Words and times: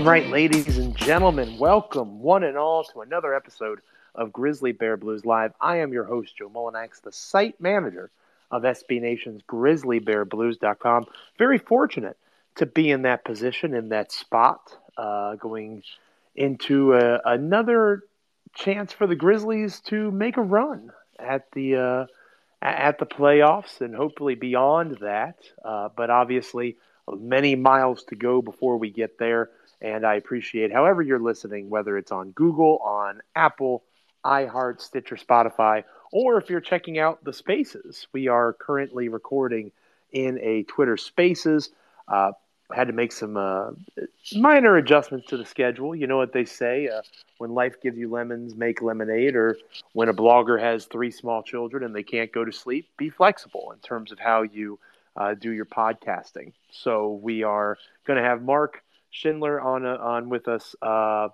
All 0.00 0.06
right, 0.06 0.26
ladies 0.28 0.78
and 0.78 0.96
gentlemen, 0.96 1.58
welcome 1.58 2.20
one 2.20 2.42
and 2.42 2.56
all 2.56 2.84
to 2.84 3.02
another 3.02 3.34
episode 3.34 3.82
of 4.14 4.32
Grizzly 4.32 4.72
Bear 4.72 4.96
Blues 4.96 5.26
Live. 5.26 5.52
I 5.60 5.80
am 5.80 5.92
your 5.92 6.04
host, 6.04 6.38
Joe 6.38 6.48
Mullinax, 6.48 7.02
the 7.02 7.12
site 7.12 7.60
manager 7.60 8.10
of 8.50 8.62
SB 8.62 8.98
Nation's 9.02 9.42
GrizzlyBearBlues.com. 9.42 11.04
Very 11.36 11.58
fortunate 11.58 12.16
to 12.54 12.64
be 12.64 12.90
in 12.90 13.02
that 13.02 13.26
position, 13.26 13.74
in 13.74 13.90
that 13.90 14.10
spot, 14.10 14.74
uh, 14.96 15.34
going 15.34 15.82
into 16.34 16.94
uh, 16.94 17.18
another 17.26 18.02
chance 18.54 18.94
for 18.94 19.06
the 19.06 19.16
Grizzlies 19.16 19.80
to 19.80 20.10
make 20.10 20.38
a 20.38 20.42
run 20.42 20.92
at 21.18 21.52
the 21.52 21.76
uh, 21.76 22.06
at 22.62 22.98
the 22.98 23.06
playoffs 23.06 23.82
and 23.82 23.94
hopefully 23.94 24.34
beyond 24.34 24.96
that. 25.02 25.36
Uh, 25.62 25.90
but 25.94 26.08
obviously, 26.08 26.78
many 27.06 27.54
miles 27.54 28.04
to 28.04 28.16
go 28.16 28.40
before 28.40 28.78
we 28.78 28.88
get 28.88 29.18
there. 29.18 29.50
And 29.80 30.04
I 30.04 30.14
appreciate 30.14 30.72
however 30.72 31.02
you're 31.02 31.20
listening, 31.20 31.70
whether 31.70 31.96
it's 31.96 32.12
on 32.12 32.32
Google, 32.32 32.78
on 32.84 33.20
Apple, 33.34 33.82
iHeart, 34.24 34.80
Stitcher, 34.80 35.16
Spotify, 35.16 35.84
or 36.12 36.38
if 36.38 36.50
you're 36.50 36.60
checking 36.60 36.98
out 36.98 37.24
the 37.24 37.32
Spaces. 37.32 38.06
We 38.12 38.28
are 38.28 38.52
currently 38.52 39.08
recording 39.08 39.72
in 40.12 40.38
a 40.40 40.64
Twitter 40.64 40.96
Spaces. 40.96 41.70
Uh, 42.08 42.32
had 42.72 42.86
to 42.86 42.92
make 42.92 43.10
some 43.10 43.36
uh, 43.36 43.70
minor 44.36 44.76
adjustments 44.76 45.26
to 45.28 45.36
the 45.36 45.44
schedule. 45.44 45.94
You 45.94 46.06
know 46.06 46.18
what 46.18 46.32
they 46.32 46.44
say: 46.44 46.88
uh, 46.88 47.02
when 47.38 47.50
life 47.50 47.80
gives 47.82 47.98
you 47.98 48.10
lemons, 48.10 48.54
make 48.54 48.82
lemonade. 48.82 49.34
Or 49.34 49.56
when 49.92 50.08
a 50.08 50.14
blogger 50.14 50.60
has 50.60 50.84
three 50.84 51.10
small 51.10 51.42
children 51.42 51.84
and 51.84 51.94
they 51.94 52.02
can't 52.02 52.30
go 52.30 52.44
to 52.44 52.52
sleep, 52.52 52.88
be 52.96 53.10
flexible 53.10 53.72
in 53.72 53.78
terms 53.80 54.12
of 54.12 54.18
how 54.18 54.42
you 54.42 54.78
uh, 55.16 55.34
do 55.34 55.50
your 55.50 55.64
podcasting. 55.64 56.52
So 56.70 57.18
we 57.22 57.42
are 57.42 57.76
going 58.06 58.18
to 58.18 58.28
have 58.28 58.42
Mark 58.42 58.82
Schindler 59.10 59.60
on 59.60 59.84
uh, 59.84 59.96
on 59.96 60.28
with 60.28 60.48
us 60.48 60.74
uh, 60.82 61.28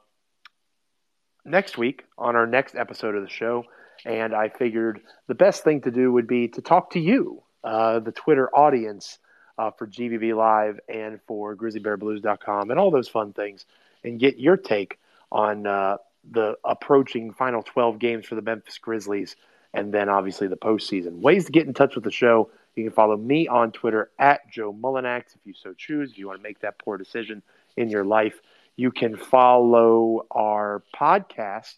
next 1.44 1.78
week 1.78 2.04
on 2.18 2.36
our 2.36 2.46
next 2.46 2.74
episode 2.74 3.14
of 3.14 3.22
the 3.22 3.28
show. 3.28 3.64
And 4.04 4.34
I 4.34 4.48
figured 4.48 5.00
the 5.26 5.34
best 5.34 5.64
thing 5.64 5.80
to 5.82 5.90
do 5.90 6.12
would 6.12 6.26
be 6.26 6.48
to 6.48 6.60
talk 6.60 6.90
to 6.92 7.00
you, 7.00 7.42
uh, 7.64 8.00
the 8.00 8.12
Twitter 8.12 8.48
audience 8.54 9.18
uh, 9.58 9.70
for 9.70 9.86
GBB 9.86 10.36
Live 10.36 10.80
and 10.88 11.20
for 11.26 11.56
GrizzlyBearBlues.com 11.56 12.70
and 12.70 12.78
all 12.78 12.90
those 12.90 13.08
fun 13.08 13.32
things, 13.32 13.64
and 14.04 14.20
get 14.20 14.38
your 14.38 14.56
take 14.56 14.98
on 15.32 15.66
uh, 15.66 15.96
the 16.30 16.56
approaching 16.64 17.32
final 17.32 17.62
12 17.62 17.98
games 17.98 18.26
for 18.26 18.34
the 18.34 18.42
Memphis 18.42 18.78
Grizzlies 18.78 19.36
and 19.76 19.92
then 19.92 20.08
obviously 20.08 20.48
the 20.48 20.56
postseason. 20.56 21.20
Ways 21.20 21.46
to 21.46 21.52
get 21.52 21.66
in 21.66 21.74
touch 21.74 21.94
with 21.94 22.04
the 22.04 22.10
show. 22.10 22.50
You 22.74 22.84
can 22.84 22.92
follow 22.92 23.16
me 23.16 23.46
on 23.46 23.72
Twitter 23.72 24.10
at 24.18 24.50
Joe 24.50 24.72
Mullinax 24.72 25.34
if 25.34 25.40
you 25.44 25.54
so 25.54 25.74
choose. 25.74 26.12
If 26.12 26.18
you 26.18 26.26
want 26.26 26.38
to 26.38 26.42
make 26.42 26.60
that 26.60 26.78
poor 26.78 26.96
decision 26.96 27.42
in 27.76 27.90
your 27.90 28.04
life, 28.04 28.40
you 28.76 28.90
can 28.90 29.16
follow 29.16 30.26
our 30.30 30.82
podcast 30.94 31.76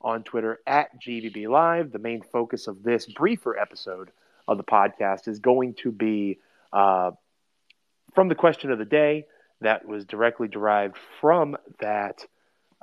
on 0.00 0.22
Twitter 0.22 0.60
at 0.66 1.00
GBB 1.00 1.48
Live. 1.48 1.92
The 1.92 1.98
main 1.98 2.22
focus 2.22 2.66
of 2.68 2.82
this 2.82 3.06
briefer 3.06 3.58
episode 3.58 4.10
of 4.46 4.56
the 4.58 4.64
podcast 4.64 5.28
is 5.28 5.40
going 5.40 5.74
to 5.74 5.90
be 5.90 6.38
uh, 6.72 7.12
from 8.14 8.28
the 8.28 8.34
question 8.34 8.70
of 8.70 8.78
the 8.78 8.84
day 8.84 9.26
that 9.60 9.86
was 9.86 10.04
directly 10.04 10.48
derived 10.48 10.96
from 11.20 11.56
that 11.80 12.24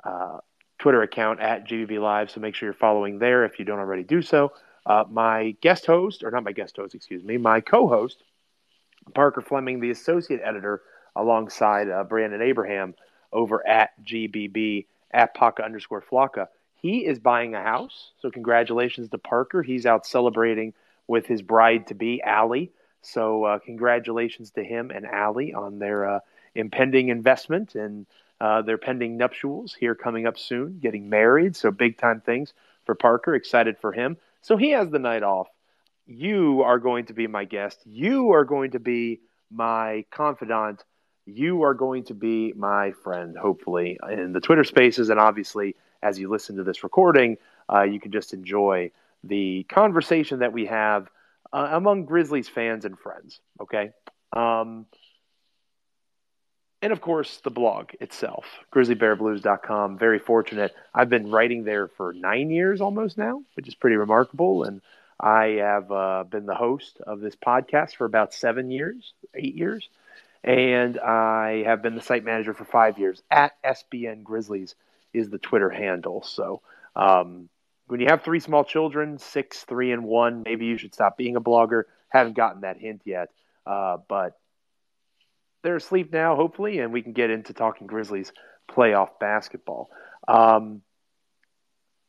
uh, 0.02 0.38
Twitter 0.78 1.02
account 1.02 1.40
at 1.40 1.66
GBB 1.66 2.00
Live. 2.00 2.30
So 2.30 2.40
make 2.40 2.54
sure 2.54 2.66
you're 2.66 2.74
following 2.74 3.18
there 3.18 3.44
if 3.44 3.58
you 3.58 3.64
don't 3.64 3.78
already 3.78 4.02
do 4.02 4.20
so. 4.20 4.52
Uh, 4.84 5.04
my 5.10 5.56
guest 5.62 5.86
host, 5.86 6.22
or 6.22 6.30
not 6.30 6.44
my 6.44 6.52
guest 6.52 6.76
host, 6.76 6.94
excuse 6.94 7.24
me, 7.24 7.38
my 7.38 7.60
co 7.60 7.88
host, 7.88 8.22
Parker 9.14 9.40
Fleming, 9.40 9.80
the 9.80 9.90
associate 9.90 10.40
editor, 10.44 10.82
alongside 11.16 11.88
uh, 11.88 12.04
Brandon 12.04 12.42
Abraham 12.42 12.94
over 13.32 13.66
at 13.66 13.90
GBB 14.04 14.86
at 15.10 15.34
Paca 15.34 15.64
underscore 15.64 16.02
Flocka. 16.02 16.48
He 16.80 17.06
is 17.06 17.18
buying 17.18 17.54
a 17.54 17.62
house. 17.62 18.12
So 18.20 18.30
congratulations 18.30 19.08
to 19.10 19.18
Parker. 19.18 19.62
He's 19.62 19.86
out 19.86 20.06
celebrating 20.06 20.74
with 21.06 21.26
his 21.26 21.42
bride 21.42 21.86
to 21.88 21.94
be, 21.94 22.22
Allie. 22.22 22.72
So 23.02 23.44
uh, 23.44 23.58
congratulations 23.58 24.50
to 24.52 24.64
him 24.64 24.90
and 24.90 25.06
Allie 25.06 25.54
on 25.54 25.78
their 25.78 26.08
uh, 26.08 26.20
impending 26.54 27.08
investment 27.08 27.74
and 27.74 28.06
uh, 28.40 28.62
their 28.62 28.78
pending 28.78 29.16
nuptials 29.16 29.74
here 29.74 29.94
coming 29.94 30.26
up 30.26 30.38
soon, 30.38 30.78
getting 30.78 31.08
married. 31.08 31.56
So 31.56 31.70
big 31.70 31.98
time 31.98 32.20
things 32.20 32.52
for 32.84 32.94
Parker. 32.94 33.34
Excited 33.34 33.78
for 33.78 33.92
him. 33.92 34.16
So 34.42 34.56
he 34.56 34.70
has 34.70 34.90
the 34.90 34.98
night 34.98 35.22
off. 35.22 35.48
You 36.06 36.62
are 36.62 36.78
going 36.78 37.06
to 37.06 37.14
be 37.14 37.26
my 37.26 37.44
guest. 37.44 37.80
You 37.86 38.32
are 38.32 38.44
going 38.44 38.72
to 38.72 38.78
be 38.78 39.20
my 39.50 40.04
confidant. 40.10 40.84
You 41.26 41.62
are 41.62 41.74
going 41.74 42.04
to 42.04 42.14
be 42.14 42.52
my 42.54 42.92
friend, 43.02 43.36
hopefully, 43.36 43.98
in 44.10 44.32
the 44.32 44.40
Twitter 44.40 44.64
spaces. 44.64 45.08
And 45.10 45.18
obviously, 45.18 45.76
as 46.02 46.18
you 46.18 46.28
listen 46.28 46.56
to 46.56 46.64
this 46.64 46.84
recording, 46.84 47.38
uh, 47.72 47.82
you 47.82 47.98
can 47.98 48.12
just 48.12 48.34
enjoy 48.34 48.90
the 49.22 49.64
conversation 49.64 50.40
that 50.40 50.52
we 50.52 50.66
have 50.66 51.08
uh, 51.52 51.68
among 51.72 52.04
Grizzlies 52.04 52.48
fans 52.48 52.84
and 52.84 52.98
friends. 52.98 53.40
Okay. 53.60 53.92
Um, 54.32 54.86
and 56.82 56.92
of 56.92 57.00
course, 57.00 57.38
the 57.38 57.50
blog 57.50 57.92
itself, 58.00 58.44
grizzlybearblues.com. 58.74 59.96
Very 59.96 60.18
fortunate. 60.18 60.74
I've 60.92 61.08
been 61.08 61.30
writing 61.30 61.64
there 61.64 61.88
for 61.88 62.12
nine 62.12 62.50
years 62.50 62.82
almost 62.82 63.16
now, 63.16 63.42
which 63.54 63.66
is 63.66 63.74
pretty 63.74 63.96
remarkable. 63.96 64.64
And 64.64 64.82
I 65.18 65.60
have 65.60 65.90
uh, 65.90 66.24
been 66.28 66.44
the 66.44 66.54
host 66.54 67.00
of 67.06 67.20
this 67.20 67.36
podcast 67.36 67.96
for 67.96 68.04
about 68.04 68.34
seven 68.34 68.70
years, 68.70 69.14
eight 69.34 69.54
years. 69.54 69.88
And 70.44 70.98
I 70.98 71.62
have 71.64 71.82
been 71.82 71.94
the 71.94 72.02
site 72.02 72.22
manager 72.22 72.52
for 72.52 72.66
five 72.66 72.98
years 72.98 73.22
at 73.30 73.54
SBN 73.64 74.22
Grizzlies 74.22 74.74
is 75.14 75.30
the 75.30 75.38
Twitter 75.38 75.70
handle. 75.70 76.22
So 76.22 76.60
um, 76.94 77.48
when 77.86 78.00
you 78.00 78.06
have 78.08 78.22
three 78.22 78.40
small 78.40 78.62
children, 78.62 79.18
six, 79.18 79.64
three, 79.64 79.90
and 79.90 80.04
one, 80.04 80.42
maybe 80.44 80.66
you 80.66 80.76
should 80.76 80.92
stop 80.92 81.16
being 81.16 81.36
a 81.36 81.40
blogger. 81.40 81.84
Haven't 82.08 82.36
gotten 82.36 82.60
that 82.60 82.76
hint 82.76 83.00
yet, 83.06 83.30
uh, 83.66 83.96
but 84.06 84.38
they're 85.62 85.76
asleep 85.76 86.12
now, 86.12 86.36
hopefully, 86.36 86.78
and 86.78 86.92
we 86.92 87.00
can 87.00 87.14
get 87.14 87.30
into 87.30 87.54
talking 87.54 87.86
Grizzlies 87.86 88.30
playoff 88.70 89.18
basketball. 89.18 89.88
Um, 90.28 90.82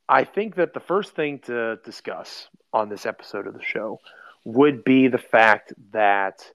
I 0.09 0.25
think 0.25 0.55
that 0.55 0.73
the 0.73 0.81
first 0.81 1.15
thing 1.15 1.39
to 1.45 1.77
discuss 1.85 2.49
on 2.73 2.89
this 2.89 3.05
episode 3.05 3.47
of 3.47 3.53
the 3.53 3.63
show 3.63 4.01
would 4.43 4.83
be 4.83 5.07
the 5.07 5.17
fact 5.17 5.73
that 5.93 6.45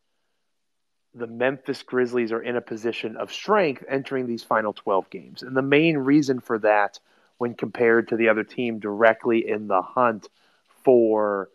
the 1.14 1.26
Memphis 1.26 1.82
Grizzlies 1.82 2.32
are 2.32 2.42
in 2.42 2.56
a 2.56 2.60
position 2.60 3.16
of 3.16 3.32
strength 3.32 3.84
entering 3.88 4.26
these 4.26 4.44
final 4.44 4.72
12 4.72 5.10
games. 5.10 5.42
And 5.42 5.56
the 5.56 5.62
main 5.62 5.98
reason 5.98 6.40
for 6.40 6.58
that 6.60 7.00
when 7.38 7.54
compared 7.54 8.08
to 8.08 8.16
the 8.16 8.28
other 8.28 8.44
team 8.44 8.78
directly 8.78 9.48
in 9.48 9.66
the 9.66 9.82
hunt 9.82 10.28
for 10.84 11.48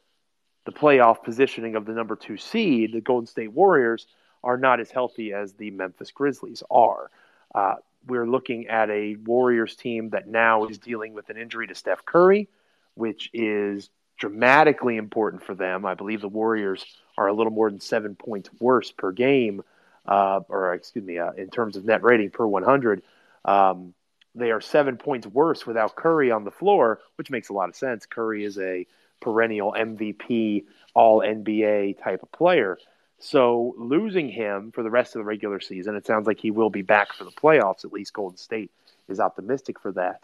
the 0.66 0.72
playoff 0.72 1.24
positioning 1.24 1.76
of 1.76 1.86
the 1.86 1.94
number 1.94 2.16
two 2.16 2.38
seed, 2.38 2.92
the 2.92 3.02
Golden 3.02 3.28
State 3.28 3.52
Warriors 3.52 4.08
are 4.44 4.58
not 4.58 4.80
as 4.80 4.92
healthy 4.92 5.32
as 5.32 5.54
the 5.54 5.72
Memphis 5.72 6.12
Grizzlies 6.12 6.64
are. 6.70 7.10
Uh, 7.54 7.76
we're 8.08 8.28
looking 8.28 8.68
at 8.68 8.90
a 8.90 9.16
Warriors 9.16 9.76
team 9.76 10.10
that 10.10 10.28
now 10.28 10.66
is 10.66 10.78
dealing 10.78 11.14
with 11.14 11.30
an 11.30 11.38
injury 11.38 11.68
to 11.68 11.76
Steph 11.76 12.06
Curry, 12.06 12.50
which 12.96 13.30
is 13.34 13.90
dramatically 14.18 14.98
important 14.98 15.44
for 15.44 15.56
them. 15.56 15.86
I 15.86 15.94
believe 15.94 16.22
the 16.22 16.28
Warriors 16.28 16.86
are 17.18 17.28
a 17.28 17.34
little 17.34 17.52
more 17.52 17.70
than 17.70 17.80
seven 17.80 18.16
points 18.16 18.50
worse 18.60 18.92
per 18.92 19.12
game, 19.12 19.64
uh, 20.06 20.42
or 20.50 20.74
excuse 20.74 21.06
me, 21.06 21.18
uh, 21.18 21.32
in 21.32 21.50
terms 21.50 21.78
of 21.78 21.86
net 21.86 22.04
rating 22.04 22.30
per 22.30 22.46
100. 22.46 23.02
Um, 23.44 23.94
they 24.34 24.52
are 24.52 24.62
seven 24.62 24.98
points 24.98 25.26
worse 25.26 25.66
without 25.66 25.96
Curry 25.96 26.32
on 26.32 26.44
the 26.44 26.52
floor, 26.52 27.00
which 27.16 27.30
makes 27.30 27.50
a 27.50 27.54
lot 27.54 27.70
of 27.70 27.76
sense. 27.76 28.06
Curry 28.06 28.44
is 28.44 28.60
a 28.60 28.86
perennial 29.22 29.74
MVP, 29.78 30.66
all 30.94 31.22
NBA 31.22 32.02
type 32.04 32.22
of 32.22 32.32
player. 32.32 32.78
So 33.18 33.74
losing 33.78 34.30
him 34.30 34.72
for 34.72 34.84
the 34.84 34.90
rest 34.90 35.16
of 35.16 35.20
the 35.20 35.26
regular 35.26 35.62
season, 35.62 35.96
it 35.96 36.06
sounds 36.06 36.28
like 36.28 36.40
he 36.40 36.52
will 36.52 36.70
be 36.70 36.82
back 36.82 37.14
for 37.14 37.24
the 37.24 37.32
playoffs. 37.32 37.86
At 37.86 37.94
least 37.94 38.14
Golden 38.14 38.38
State 38.38 38.72
is 39.08 39.20
optimistic 39.20 39.80
for 39.80 39.94
that. 39.94 40.24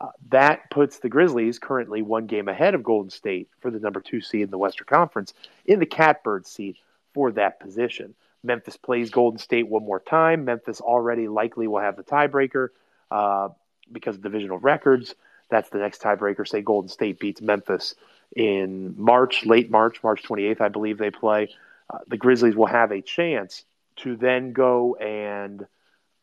Uh, 0.00 0.08
that 0.28 0.70
puts 0.70 0.98
the 0.98 1.08
Grizzlies 1.08 1.58
currently 1.58 2.02
one 2.02 2.26
game 2.26 2.48
ahead 2.48 2.74
of 2.74 2.82
Golden 2.82 3.10
State 3.10 3.48
for 3.60 3.70
the 3.70 3.80
number 3.80 4.00
two 4.00 4.20
seed 4.20 4.42
in 4.42 4.50
the 4.50 4.58
Western 4.58 4.86
Conference 4.86 5.32
in 5.64 5.78
the 5.78 5.86
catbird 5.86 6.46
seat 6.46 6.76
for 7.14 7.32
that 7.32 7.60
position. 7.60 8.14
Memphis 8.42 8.76
plays 8.76 9.10
Golden 9.10 9.38
State 9.38 9.68
one 9.68 9.84
more 9.84 10.00
time. 10.00 10.44
Memphis 10.44 10.80
already 10.80 11.28
likely 11.28 11.66
will 11.66 11.80
have 11.80 11.96
the 11.96 12.04
tiebreaker 12.04 12.68
uh, 13.10 13.48
because 13.90 14.16
of 14.16 14.22
divisional 14.22 14.58
records. 14.58 15.14
That's 15.48 15.70
the 15.70 15.78
next 15.78 16.02
tiebreaker. 16.02 16.46
Say 16.46 16.60
Golden 16.60 16.88
State 16.88 17.18
beats 17.18 17.40
Memphis 17.40 17.94
in 18.34 18.94
March, 18.96 19.46
late 19.46 19.70
March, 19.70 20.02
March 20.02 20.22
28th, 20.22 20.60
I 20.60 20.68
believe 20.68 20.98
they 20.98 21.10
play. 21.10 21.48
Uh, 21.88 21.98
the 22.08 22.16
Grizzlies 22.16 22.56
will 22.56 22.66
have 22.66 22.90
a 22.90 23.00
chance 23.00 23.64
to 23.96 24.16
then 24.16 24.52
go 24.52 24.96
and 24.96 25.66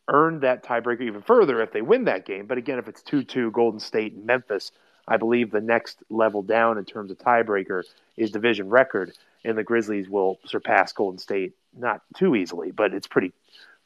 earn 0.08 0.42
that 0.42 0.64
tiebreaker 0.64 1.02
even 1.02 1.22
further 1.22 1.62
if 1.62 1.72
they 1.72 1.82
win 1.82 2.06
that 2.06 2.26
game. 2.26 2.46
But 2.46 2.58
again, 2.58 2.80
if 2.80 2.88
it's 2.88 3.02
2 3.04 3.24
2 3.24 3.52
Golden 3.52 3.80
State 3.80 4.14
and 4.14 4.26
Memphis, 4.26 4.72
I 5.08 5.18
believe 5.18 5.52
the 5.52 5.62
next 5.62 6.04
level 6.10 6.42
down 6.42 6.78
in 6.78 6.86
terms 6.86 7.12
of 7.12 7.18
tiebreaker 7.18 7.84
is 8.18 8.32
division 8.32 8.70
record, 8.70 9.14
and 9.44 9.58
the 9.58 9.64
Grizzlies 9.64 10.10
will 10.10 10.40
surpass 10.46 10.94
Golden 10.94 11.20
State 11.20 11.54
not 11.76 12.02
too 12.16 12.36
easily, 12.36 12.72
but 12.72 12.94
it's 12.94 13.08
pretty 13.08 13.34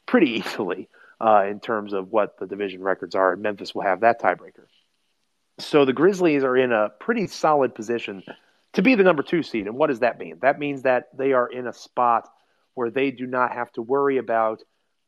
pretty 0.06 0.30
easily 0.38 0.88
uh, 1.20 1.44
in 1.48 1.60
terms 1.60 1.92
of 1.92 2.12
what 2.12 2.38
the 2.38 2.46
division 2.46 2.82
records 2.82 3.14
are, 3.14 3.32
and 3.32 3.42
Memphis 3.42 3.74
will 3.74 3.82
have 3.82 4.00
that 4.00 4.20
tiebreaker. 4.20 4.66
So 5.58 5.84
the 5.84 5.92
Grizzlies 5.92 6.44
are 6.44 6.56
in 6.56 6.72
a 6.72 6.88
pretty 6.88 7.26
solid 7.26 7.74
position 7.74 8.22
to 8.74 8.82
be 8.82 8.94
the 8.94 9.02
number 9.02 9.22
two 9.22 9.42
seed. 9.42 9.66
And 9.66 9.76
what 9.76 9.88
does 9.88 10.00
that 10.00 10.18
mean? 10.18 10.38
That 10.40 10.58
means 10.58 10.82
that 10.82 11.08
they 11.16 11.32
are 11.32 11.48
in 11.48 11.66
a 11.66 11.72
spot 11.72 12.28
where 12.74 12.90
they 12.90 13.10
do 13.10 13.26
not 13.26 13.52
have 13.52 13.72
to 13.72 13.82
worry 13.82 14.18
about, 14.18 14.62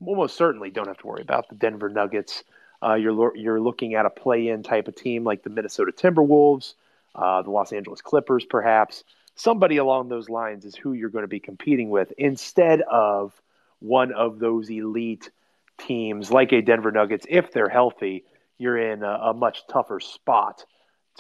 almost 0.05 0.37
certainly 0.37 0.71
don't 0.71 0.89
have 0.89 0.99
to 0.99 1.07
worry 1.07 1.23
about 1.23 1.49
the 1.49 1.55
Denver 1.55 1.89
Nuggets. 1.89 2.45
Uh, 2.83 2.95
you're 2.95 3.37
you're 3.37 3.61
looking 3.61 3.95
at 3.95 4.07
a 4.07 4.11
play-in 4.11 4.63
type 4.63 4.89
of 4.89 4.97
team 4.97 5.25
like 5.25 5.43
the 5.43 5.51
Minnesota 5.51 5.93
Timberwolves, 5.93 6.75
uh, 7.15 7.43
the 7.43 7.51
Los 7.51 7.73
Angeles 7.73 8.01
Clippers, 8.01 8.45
perhaps. 8.45 9.05
Somebody 9.35 9.77
along 9.77 10.09
those 10.09 10.29
lines 10.29 10.65
is 10.65 10.75
who 10.75 10.93
you're 10.93 11.11
going 11.11 11.25
to 11.25 11.29
be 11.29 11.41
competing 11.41 11.91
with 11.91 12.13
instead 12.19 12.83
of 12.83 13.33
one 13.79 14.13
of 14.13 14.39
those 14.39 14.71
elite 14.71 15.31
teams 15.79 16.31
like 16.31 16.53
a 16.53 16.63
Denver 16.63 16.93
Nuggets. 16.93 17.27
If 17.29 17.53
they're 17.53 17.69
healthy, 17.69 18.25
you're 18.59 18.77
in 18.77 19.03
a, 19.03 19.13
a 19.31 19.35
much 19.35 19.67
tougher 19.71 20.01
spot 20.01 20.65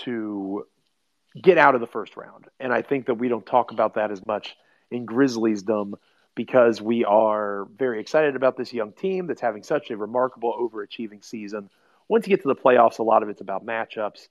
to 0.00 0.64
get 1.40 1.58
out 1.58 1.74
of 1.74 1.80
the 1.80 1.86
first 1.86 2.16
round. 2.16 2.46
And 2.58 2.72
I 2.72 2.82
think 2.82 3.06
that 3.06 3.14
we 3.14 3.28
don't 3.28 3.46
talk 3.46 3.70
about 3.70 3.94
that 3.94 4.10
as 4.10 4.24
much 4.26 4.56
in 4.90 5.06
Grizzliesdom 5.06 5.94
because 6.34 6.80
we 6.80 7.04
are 7.04 7.66
very 7.76 8.00
excited 8.00 8.36
about 8.36 8.56
this 8.56 8.72
young 8.72 8.92
team 8.92 9.26
that's 9.26 9.40
having 9.40 9.62
such 9.62 9.90
a 9.90 9.96
remarkable 9.96 10.54
overachieving 10.58 11.24
season. 11.24 11.70
Once 12.08 12.26
you 12.26 12.36
get 12.36 12.42
to 12.42 12.48
the 12.48 12.54
playoffs, 12.54 12.98
a 12.98 13.02
lot 13.02 13.22
of 13.22 13.28
it's 13.28 13.40
about 13.40 13.64
matchups. 13.64 14.28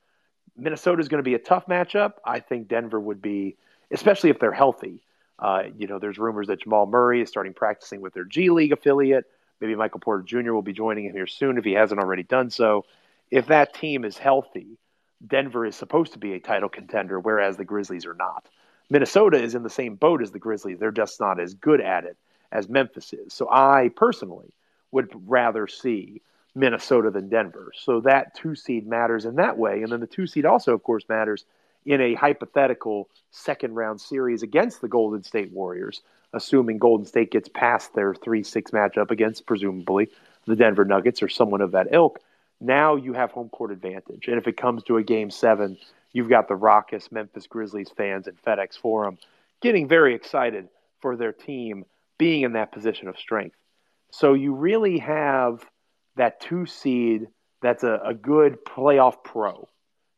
Minnesota 0.57 1.01
is 1.01 1.07
going 1.07 1.19
to 1.19 1.29
be 1.29 1.35
a 1.35 1.39
tough 1.39 1.67
matchup. 1.67 2.13
I 2.25 2.39
think 2.39 2.67
Denver 2.67 2.99
would 2.99 3.21
be, 3.21 3.57
especially 3.91 4.29
if 4.29 4.39
they're 4.39 4.51
healthy. 4.51 5.01
Uh, 5.37 5.63
you 5.77 5.87
know, 5.87 5.99
there's 5.99 6.17
rumors 6.17 6.47
that 6.47 6.61
Jamal 6.61 6.85
Murray 6.85 7.21
is 7.21 7.29
starting 7.29 7.53
practicing 7.53 8.01
with 8.01 8.13
their 8.13 8.25
G 8.25 8.49
League 8.49 8.73
affiliate. 8.73 9.25
Maybe 9.61 9.75
Michael 9.75 9.99
Porter 9.99 10.23
Jr. 10.23 10.51
will 10.51 10.61
be 10.61 10.73
joining 10.73 11.05
him 11.05 11.13
here 11.13 11.27
soon 11.27 11.57
if 11.57 11.63
he 11.63 11.73
hasn't 11.73 11.99
already 11.99 12.23
done 12.23 12.49
so. 12.49 12.85
If 13.31 13.47
that 13.47 13.73
team 13.73 14.03
is 14.05 14.17
healthy, 14.17 14.77
Denver 15.25 15.65
is 15.65 15.75
supposed 15.75 16.13
to 16.13 16.19
be 16.19 16.33
a 16.33 16.39
title 16.39 16.69
contender, 16.69 17.19
whereas 17.19 17.57
the 17.57 17.65
Grizzlies 17.65 18.05
are 18.05 18.13
not. 18.13 18.47
Minnesota 18.89 19.41
is 19.41 19.55
in 19.55 19.63
the 19.63 19.69
same 19.69 19.95
boat 19.95 20.21
as 20.21 20.31
the 20.31 20.39
Grizzlies. 20.39 20.79
They're 20.79 20.91
just 20.91 21.19
not 21.19 21.39
as 21.39 21.53
good 21.53 21.81
at 21.81 22.05
it 22.05 22.17
as 22.51 22.67
Memphis 22.67 23.13
is. 23.13 23.33
So 23.33 23.49
I 23.49 23.91
personally 23.95 24.51
would 24.91 25.09
rather 25.27 25.67
see 25.67 26.21
Minnesota 26.55 27.11
than 27.11 27.29
Denver. 27.29 27.71
So 27.75 28.01
that 28.01 28.35
two 28.35 28.55
seed 28.55 28.87
matters 28.87 29.25
in 29.25 29.35
that 29.35 29.57
way. 29.57 29.83
And 29.83 29.91
then 29.91 29.99
the 29.99 30.07
two 30.07 30.25
seed 30.25 30.45
also, 30.45 30.73
of 30.73 30.83
course, 30.83 31.05
matters 31.07 31.45
in 31.85 32.01
a 32.01 32.15
hypothetical 32.15 33.09
second 33.31 33.75
round 33.75 34.01
series 34.01 34.43
against 34.43 34.81
the 34.81 34.87
Golden 34.87 35.23
State 35.23 35.51
Warriors, 35.51 36.01
assuming 36.33 36.77
Golden 36.77 37.05
State 37.05 37.31
gets 37.31 37.49
past 37.49 37.93
their 37.93 38.13
3 38.13 38.43
6 38.43 38.71
matchup 38.71 39.11
against, 39.11 39.45
presumably, 39.45 40.09
the 40.45 40.55
Denver 40.55 40.85
Nuggets 40.85 41.21
or 41.21 41.29
someone 41.29 41.61
of 41.61 41.71
that 41.71 41.87
ilk. 41.91 42.19
Now 42.59 42.95
you 42.95 43.13
have 43.13 43.31
home 43.31 43.49
court 43.49 43.71
advantage. 43.71 44.27
And 44.27 44.37
if 44.37 44.47
it 44.47 44.57
comes 44.57 44.83
to 44.83 44.97
a 44.97 45.03
game 45.03 45.31
seven, 45.31 45.77
you've 46.11 46.29
got 46.29 46.47
the 46.47 46.55
raucous 46.55 47.11
Memphis 47.11 47.47
Grizzlies 47.47 47.91
fans 47.95 48.27
at 48.27 48.41
FedEx 48.43 48.77
Forum 48.77 49.17
getting 49.61 49.87
very 49.87 50.15
excited 50.15 50.69
for 51.01 51.15
their 51.15 51.33
team 51.33 51.85
being 52.17 52.43
in 52.43 52.53
that 52.53 52.71
position 52.71 53.07
of 53.07 53.17
strength. 53.17 53.55
So 54.11 54.33
you 54.33 54.53
really 54.53 54.99
have 54.99 55.65
that 56.15 56.41
two 56.41 56.65
seed 56.65 57.27
that's 57.61 57.83
a, 57.83 57.99
a 58.05 58.13
good 58.13 58.63
playoff 58.65 59.23
pro. 59.23 59.67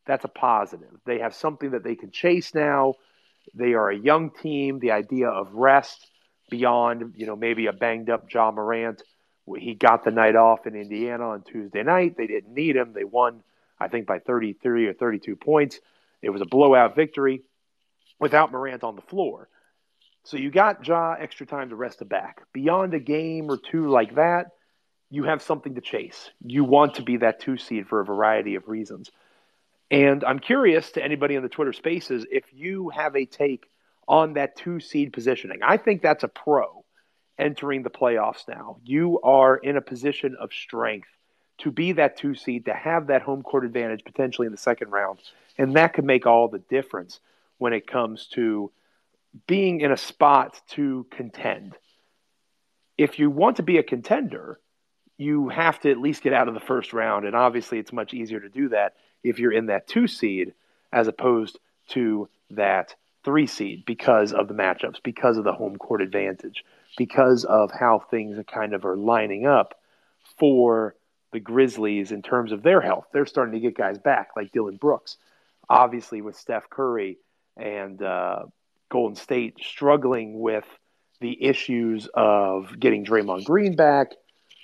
That's 0.06 0.24
a 0.24 0.28
positive. 0.28 0.90
They 1.04 1.20
have 1.20 1.34
something 1.34 1.72
that 1.72 1.84
they 1.84 1.94
can 1.94 2.10
chase 2.10 2.54
now. 2.54 2.94
They 3.54 3.74
are 3.74 3.90
a 3.90 3.96
young 3.96 4.30
team. 4.30 4.78
The 4.78 4.92
idea 4.92 5.28
of 5.28 5.52
rest 5.52 6.08
beyond, 6.50 7.14
you 7.16 7.26
know, 7.26 7.36
maybe 7.36 7.66
a 7.66 7.72
banged 7.72 8.10
up 8.10 8.32
Ja 8.32 8.50
Morant 8.50 9.02
he 9.58 9.74
got 9.74 10.04
the 10.04 10.10
night 10.10 10.36
off 10.36 10.66
in 10.66 10.74
Indiana 10.74 11.30
on 11.30 11.42
Tuesday 11.42 11.82
night. 11.82 12.16
They 12.16 12.26
didn't 12.26 12.54
need 12.54 12.76
him. 12.76 12.92
They 12.92 13.04
won, 13.04 13.42
I 13.82 13.88
think, 13.88 14.06
by 14.06 14.18
33 14.18 14.86
or 14.86 14.94
32 14.94 15.36
points. 15.36 15.80
It 16.22 16.30
was 16.30 16.40
a 16.40 16.46
blowout 16.46 16.94
victory 16.94 17.42
without 18.18 18.52
Morant 18.52 18.84
on 18.84 18.96
the 18.96 19.02
floor. 19.02 19.48
So 20.24 20.36
you 20.36 20.50
got 20.50 20.86
Ja 20.86 21.14
extra 21.18 21.46
time 21.46 21.70
to 21.70 21.76
rest 21.76 21.98
the 21.98 22.04
back. 22.04 22.42
Beyond 22.52 22.94
a 22.94 23.00
game 23.00 23.50
or 23.50 23.56
two 23.56 23.88
like 23.88 24.14
that, 24.14 24.46
you 25.10 25.24
have 25.24 25.42
something 25.42 25.74
to 25.74 25.80
chase. 25.80 26.30
You 26.40 26.64
want 26.64 26.94
to 26.94 27.02
be 27.02 27.18
that 27.18 27.40
two 27.40 27.58
seed 27.58 27.88
for 27.88 28.00
a 28.00 28.04
variety 28.04 28.54
of 28.54 28.68
reasons. 28.68 29.10
And 29.90 30.24
I'm 30.24 30.38
curious 30.38 30.92
to 30.92 31.04
anybody 31.04 31.34
in 31.34 31.42
the 31.42 31.50
Twitter 31.50 31.72
spaces 31.72 32.24
if 32.30 32.44
you 32.52 32.88
have 32.90 33.14
a 33.14 33.26
take 33.26 33.66
on 34.08 34.34
that 34.34 34.56
two 34.56 34.80
seed 34.80 35.12
positioning. 35.12 35.58
I 35.62 35.76
think 35.76 36.00
that's 36.00 36.24
a 36.24 36.28
pro 36.28 36.84
entering 37.38 37.82
the 37.82 37.90
playoffs 37.90 38.48
now. 38.48 38.78
You 38.84 39.20
are 39.22 39.56
in 39.56 39.76
a 39.76 39.82
position 39.82 40.36
of 40.40 40.52
strength 40.52 41.08
to 41.62 41.70
be 41.70 41.92
that 41.92 42.16
two 42.16 42.34
seed, 42.34 42.66
to 42.66 42.74
have 42.74 43.08
that 43.08 43.22
home 43.22 43.42
court 43.42 43.64
advantage 43.64 44.04
potentially 44.04 44.46
in 44.46 44.52
the 44.52 44.58
second 44.58 44.90
round. 44.90 45.18
And 45.58 45.74
that 45.76 45.94
could 45.94 46.04
make 46.04 46.26
all 46.26 46.48
the 46.48 46.58
difference 46.58 47.20
when 47.58 47.72
it 47.72 47.86
comes 47.86 48.26
to 48.34 48.70
being 49.46 49.80
in 49.80 49.92
a 49.92 49.96
spot 49.96 50.60
to 50.70 51.06
contend. 51.10 51.76
If 52.98 53.18
you 53.18 53.30
want 53.30 53.56
to 53.56 53.62
be 53.62 53.78
a 53.78 53.82
contender, 53.82 54.60
you 55.16 55.48
have 55.48 55.80
to 55.80 55.90
at 55.90 55.98
least 55.98 56.22
get 56.22 56.32
out 56.32 56.48
of 56.48 56.54
the 56.54 56.60
first 56.60 56.92
round. 56.92 57.24
And 57.24 57.34
obviously, 57.36 57.78
it's 57.78 57.92
much 57.92 58.14
easier 58.14 58.40
to 58.40 58.48
do 58.48 58.68
that 58.70 58.94
if 59.22 59.38
you're 59.38 59.52
in 59.52 59.66
that 59.66 59.86
two 59.86 60.06
seed 60.06 60.54
as 60.92 61.08
opposed 61.08 61.58
to 61.88 62.28
that 62.50 62.94
three 63.24 63.46
seed 63.46 63.84
because 63.86 64.32
of 64.32 64.48
the 64.48 64.54
matchups, 64.54 65.02
because 65.02 65.36
of 65.36 65.44
the 65.44 65.52
home 65.52 65.76
court 65.76 66.02
advantage 66.02 66.64
because 66.96 67.44
of 67.44 67.70
how 67.70 67.98
things 68.10 68.38
kind 68.52 68.74
of 68.74 68.84
are 68.84 68.96
lining 68.96 69.46
up 69.46 69.74
for 70.38 70.94
the 71.32 71.40
Grizzlies 71.40 72.12
in 72.12 72.22
terms 72.22 72.52
of 72.52 72.62
their 72.62 72.80
health. 72.80 73.06
They're 73.12 73.26
starting 73.26 73.54
to 73.54 73.60
get 73.60 73.76
guys 73.76 73.98
back, 73.98 74.30
like 74.36 74.52
Dillon 74.52 74.76
Brooks. 74.76 75.16
Obviously, 75.68 76.20
with 76.20 76.36
Steph 76.36 76.68
Curry 76.68 77.18
and 77.56 78.02
uh, 78.02 78.44
Golden 78.90 79.16
State 79.16 79.56
struggling 79.60 80.40
with 80.40 80.66
the 81.20 81.42
issues 81.42 82.08
of 82.14 82.78
getting 82.78 83.04
Draymond 83.04 83.44
Green 83.44 83.76
back, 83.76 84.12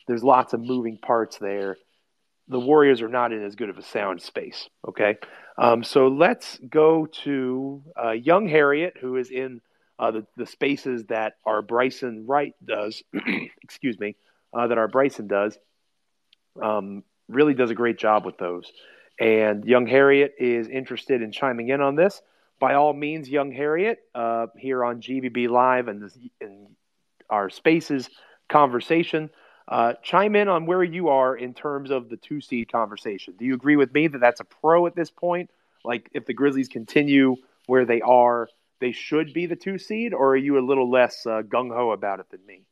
there's 0.07 0.25
lots 0.25 0.53
of 0.53 0.61
moving 0.61 0.99
parts 0.99 1.39
there. 1.39 1.77
The 2.49 2.61
Warriors 2.61 3.03
are 3.03 3.09
not 3.09 3.33
in 3.33 3.45
as 3.45 3.57
good 3.57 3.71
of 3.71 3.79
a 3.79 3.83
sound 3.83 4.23
space. 4.23 4.69
Okay, 4.87 5.17
um, 5.57 5.83
so 5.85 6.09
let's 6.09 6.59
go 6.69 7.07
to 7.25 7.83
uh, 8.03 8.11
young 8.13 8.49
Harriet, 8.49 8.97
who 9.01 9.17
is 9.17 9.31
in 9.31 9.61
uh, 9.99 10.11
the, 10.11 10.27
the 10.37 10.47
spaces 10.47 11.05
that 11.07 11.35
our 11.45 11.63
Bryson 11.63 12.27
Wright 12.27 12.55
does, 12.65 13.03
excuse 13.63 13.99
me, 13.99 14.17
uh, 14.53 14.67
that 14.67 14.79
our 14.79 14.89
Bryson 14.89 15.27
does, 15.27 15.59
um, 16.63 17.05
really 17.29 17.55
does 17.55 17.71
a 17.71 17.75
great 17.75 17.99
job 17.99 18.25
with 18.25 18.39
those. 18.39 18.73
And 19.21 19.65
young 19.65 19.87
Harriet 19.87 20.35
is 20.39 20.69
interested 20.69 21.23
in 21.23 21.33
chiming 21.33 21.69
in 21.69 21.81
on 21.81 21.97
this. 21.97 22.21
By 22.61 22.75
all 22.75 22.93
means, 22.93 23.29
young 23.29 23.53
Harriet, 23.53 24.01
uh, 24.15 24.47
here 24.57 24.85
on 24.85 25.01
GBB 25.01 25.49
Live 25.49 25.89
and, 25.89 26.11
in 26.41 26.69
our 27.31 27.51
spaces 27.51 28.09
conversation, 28.49 29.31
uh, 29.69 29.95
chime 30.03 30.35
in 30.35 30.49
on 30.49 30.67
where 30.67 30.83
you 30.83 31.09
are 31.09 31.37
in 31.37 31.55
terms 31.55 31.91
of 31.91 32.09
the 32.09 32.17
two 32.17 32.41
seed 32.41 32.71
conversation. 32.73 33.35
Do 33.39 33.45
you 33.45 33.55
agree 33.55 33.77
with 33.77 33.93
me 33.93 34.09
that 34.09 34.19
that's 34.19 34.41
a 34.41 34.45
pro 34.45 34.87
at 34.87 34.97
this 34.97 35.11
point? 35.11 35.51
Like, 35.85 36.11
if 36.15 36.27
the 36.27 36.35
Grizzlies 36.35 36.69
continue 36.69 37.37
where 37.67 37.85
they 37.85 38.01
are, 38.01 38.49
they 38.81 38.93
should 38.93 39.33
be 39.33 39.47
the 39.47 39.57
two 39.57 39.79
seed, 39.79 40.15
or 40.15 40.31
are 40.31 40.37
you 40.37 40.59
a 40.59 40.65
little 40.65 40.91
less 40.91 41.27
uh, 41.27 41.43
gung 41.43 41.75
ho 41.75 41.91
about 41.91 42.21
it 42.21 42.31
than 42.31 42.45
me? 42.47 42.63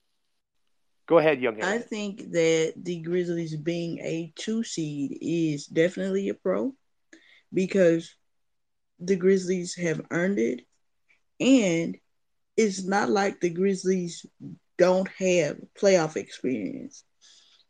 Go 1.06 1.18
ahead, 1.18 1.40
young. 1.40 1.62
I 1.62 1.78
think 1.78 2.32
that 2.32 2.75
the 2.76 3.00
Grizzlies 3.00 3.56
being 3.56 3.98
a 4.00 4.32
two 4.34 4.64
seed 4.64 5.18
is 5.20 5.66
definitely 5.66 6.28
a 6.28 6.34
pro 6.34 6.75
because 7.54 8.14
the 8.98 9.16
Grizzlies 9.16 9.75
have 9.76 10.00
earned 10.10 10.38
it, 10.38 10.62
and 11.38 11.96
it's 12.56 12.84
not 12.84 13.08
like 13.08 13.40
the 13.40 13.50
Grizzlies 13.50 14.26
don't 14.78 15.08
have 15.18 15.58
playoff 15.80 16.16
experience. 16.16 17.04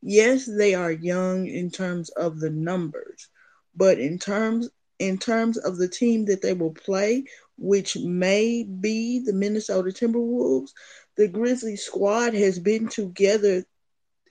Yes, 0.00 0.46
they 0.46 0.74
are 0.74 0.92
young 0.92 1.46
in 1.46 1.70
terms 1.70 2.08
of 2.10 2.40
the 2.40 2.50
numbers, 2.50 3.28
but 3.74 3.98
in 3.98 4.18
terms 4.18 4.70
in 4.98 5.18
terms 5.18 5.58
of 5.58 5.76
the 5.76 5.88
team 5.88 6.24
that 6.24 6.40
they 6.40 6.54
will 6.54 6.72
play 6.72 7.24
which 7.58 7.96
may 7.96 8.64
be 8.64 9.20
the 9.20 9.32
Minnesota 9.32 9.90
Timberwolves, 9.90 10.70
the 11.16 11.28
Grizzly 11.28 11.76
squad 11.76 12.34
has 12.34 12.58
been 12.58 12.88
together 12.88 13.64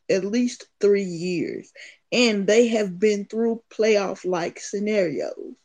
at 0.10 0.24
least 0.24 0.68
three 0.80 1.04
years, 1.04 1.72
and 2.12 2.46
they 2.46 2.68
have 2.68 3.00
been 3.00 3.26
through 3.26 3.64
playoff 3.72 4.24
like 4.24 4.60
scenarios. 4.60 5.56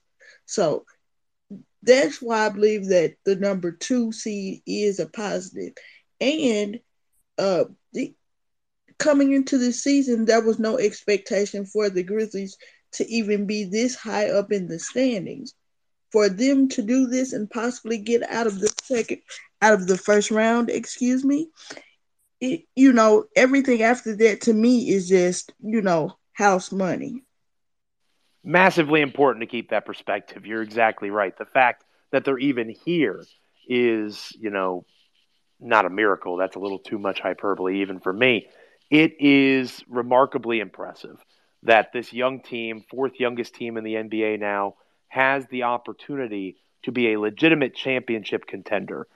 So 0.46 0.84
that's 1.82 2.20
why 2.20 2.46
I 2.46 2.48
believe 2.48 2.88
that 2.88 3.16
the 3.24 3.36
number 3.36 3.72
two 3.72 4.12
seed 4.12 4.62
is 4.66 4.98
a 4.98 5.06
positive. 5.06 5.74
And 6.20 6.80
uh, 7.38 7.64
the, 7.92 8.14
coming 8.98 9.32
into 9.32 9.58
this 9.58 9.82
season, 9.82 10.24
there 10.24 10.42
was 10.42 10.58
no 10.58 10.78
expectation 10.78 11.64
for 11.64 11.88
the 11.88 12.02
Grizzlies 12.02 12.56
to 12.92 13.08
even 13.08 13.46
be 13.46 13.64
this 13.64 13.94
high 13.94 14.30
up 14.30 14.52
in 14.52 14.68
the 14.68 14.78
standings 14.78 15.54
for 16.12 16.28
them 16.28 16.68
to 16.68 16.82
do 16.82 17.06
this 17.06 17.32
and 17.32 17.50
possibly 17.50 17.98
get 17.98 18.22
out 18.30 18.46
of 18.46 18.60
the 18.60 18.72
second 18.82 19.20
out 19.62 19.74
of 19.74 19.86
the 19.86 19.98
first 19.98 20.30
round, 20.30 20.70
excuse 20.70 21.24
me, 21.24 21.48
it, 22.40 22.62
you 22.74 22.92
know, 22.92 23.24
everything 23.36 23.82
after 23.82 24.16
that 24.16 24.42
to 24.42 24.52
me 24.52 24.88
is 24.90 25.08
just, 25.08 25.52
you 25.60 25.82
know, 25.82 26.16
house 26.32 26.72
money. 26.72 27.22
Massively 28.42 29.02
important 29.02 29.42
to 29.42 29.46
keep 29.46 29.70
that 29.70 29.84
perspective. 29.84 30.46
You're 30.46 30.62
exactly 30.62 31.10
right. 31.10 31.36
The 31.36 31.44
fact 31.44 31.84
that 32.10 32.24
they're 32.24 32.38
even 32.38 32.70
here 32.70 33.22
is, 33.68 34.32
you 34.38 34.50
know, 34.50 34.86
not 35.60 35.84
a 35.84 35.90
miracle. 35.90 36.38
That's 36.38 36.56
a 36.56 36.60
little 36.60 36.78
too 36.78 36.98
much 36.98 37.20
hyperbole, 37.20 37.82
even 37.82 38.00
for 38.00 38.12
me. 38.12 38.48
It 38.90 39.20
is 39.20 39.84
remarkably 39.88 40.60
impressive 40.60 41.18
that 41.64 41.92
this 41.92 42.12
young 42.14 42.40
team, 42.40 42.82
fourth 42.90 43.20
youngest 43.20 43.54
team 43.54 43.76
in 43.76 43.84
the 43.84 43.94
NBA 43.94 44.40
now, 44.40 44.76
has 45.10 45.44
the 45.48 45.64
opportunity 45.64 46.56
to 46.84 46.92
be 46.92 47.12
a 47.12 47.20
legitimate 47.20 47.74
championship 47.74 48.46
contender. 48.46 49.06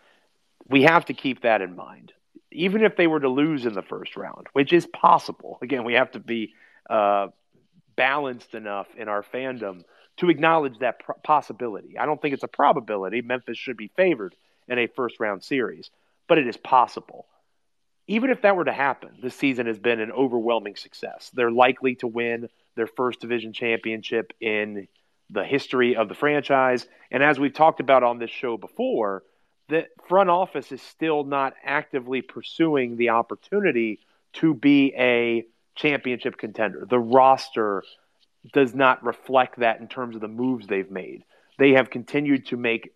We 0.69 0.83
have 0.83 1.07
to 1.07 1.15
keep 1.15 1.43
that 1.43 1.63
in 1.63 1.75
mind. 1.75 2.13
Even 2.51 2.83
if 2.83 2.97
they 2.97 3.07
were 3.07 3.21
to 3.21 3.29
lose 3.29 3.65
in 3.65 3.73
the 3.73 3.83
first 3.83 4.17
round, 4.17 4.49
which 4.53 4.73
is 4.73 4.87
possible, 4.87 5.59
again, 5.63 5.85
we 5.85 5.95
have 5.95 6.11
to 6.13 6.19
be 6.19 6.53
uh, 6.91 7.29
balanced 7.97 8.55
enough 8.55 8.89
in 8.97 9.09
our 9.09 9.23
fandom 9.23 9.85
to 10.19 10.31
acknowledge 10.31 10.79
that 10.79 11.01
possibility. 11.23 11.99
I 11.99 12.07
don't 12.07 12.21
think 12.21 12.35
it's 12.35 12.43
a 12.43 12.49
probability. 12.49 13.23
Memphis 13.23 13.59
should 13.59 13.77
be 13.77 13.91
favored 13.97 14.35
in 14.69 14.79
a 14.79 14.87
first 14.89 15.21
round 15.21 15.43
series, 15.43 15.91
but 16.29 16.39
it 16.39 16.47
is 16.47 16.57
possible. 16.57 17.27
Even 18.07 18.31
if 18.31 18.43
that 18.43 18.57
were 18.57 18.65
to 18.65 18.73
happen, 18.73 19.11
this 19.23 19.35
season 19.35 19.67
has 19.67 19.79
been 19.79 20.01
an 20.01 20.13
overwhelming 20.13 20.77
success. 20.77 21.31
They're 21.35 21.51
likely 21.51 21.95
to 21.97 22.07
win 22.07 22.49
their 22.77 22.87
first 22.87 23.21
division 23.21 23.53
championship 23.53 24.33
in 24.41 24.89
the 25.35 25.45
history 25.45 25.97
of 25.97 26.09
the 26.09 26.15
franchise. 26.15 26.87
And 27.11 27.23
as 27.23 27.39
we've 27.39 27.53
talked 27.53 27.81
about 27.81 28.03
on 28.03 28.19
this 28.19 28.31
show 28.31 28.57
before, 28.57 29.25
the 29.69 29.87
front 30.09 30.31
office 30.31 30.73
is 30.73 30.81
still 30.81 31.25
not 31.25 31.55
actively 31.65 32.23
pursuing 32.23 32.97
the 32.97 33.11
opportunity 33.11 33.99
to 34.35 34.55
be 34.55 34.95
a 34.97 35.45
championship 35.75 36.39
contender. 36.39 36.87
The 36.89 36.99
roster 36.99 37.83
does 38.53 38.75
not 38.75 39.05
reflect 39.05 39.59
that 39.59 39.81
in 39.81 39.89
terms 39.89 40.15
of 40.15 40.21
the 40.21 40.29
moves 40.29 40.67
they've 40.67 40.91
made. 40.91 41.25
They 41.59 41.73
have 41.73 41.91
continued 41.91 42.47
to 42.47 42.57
make 42.57 42.95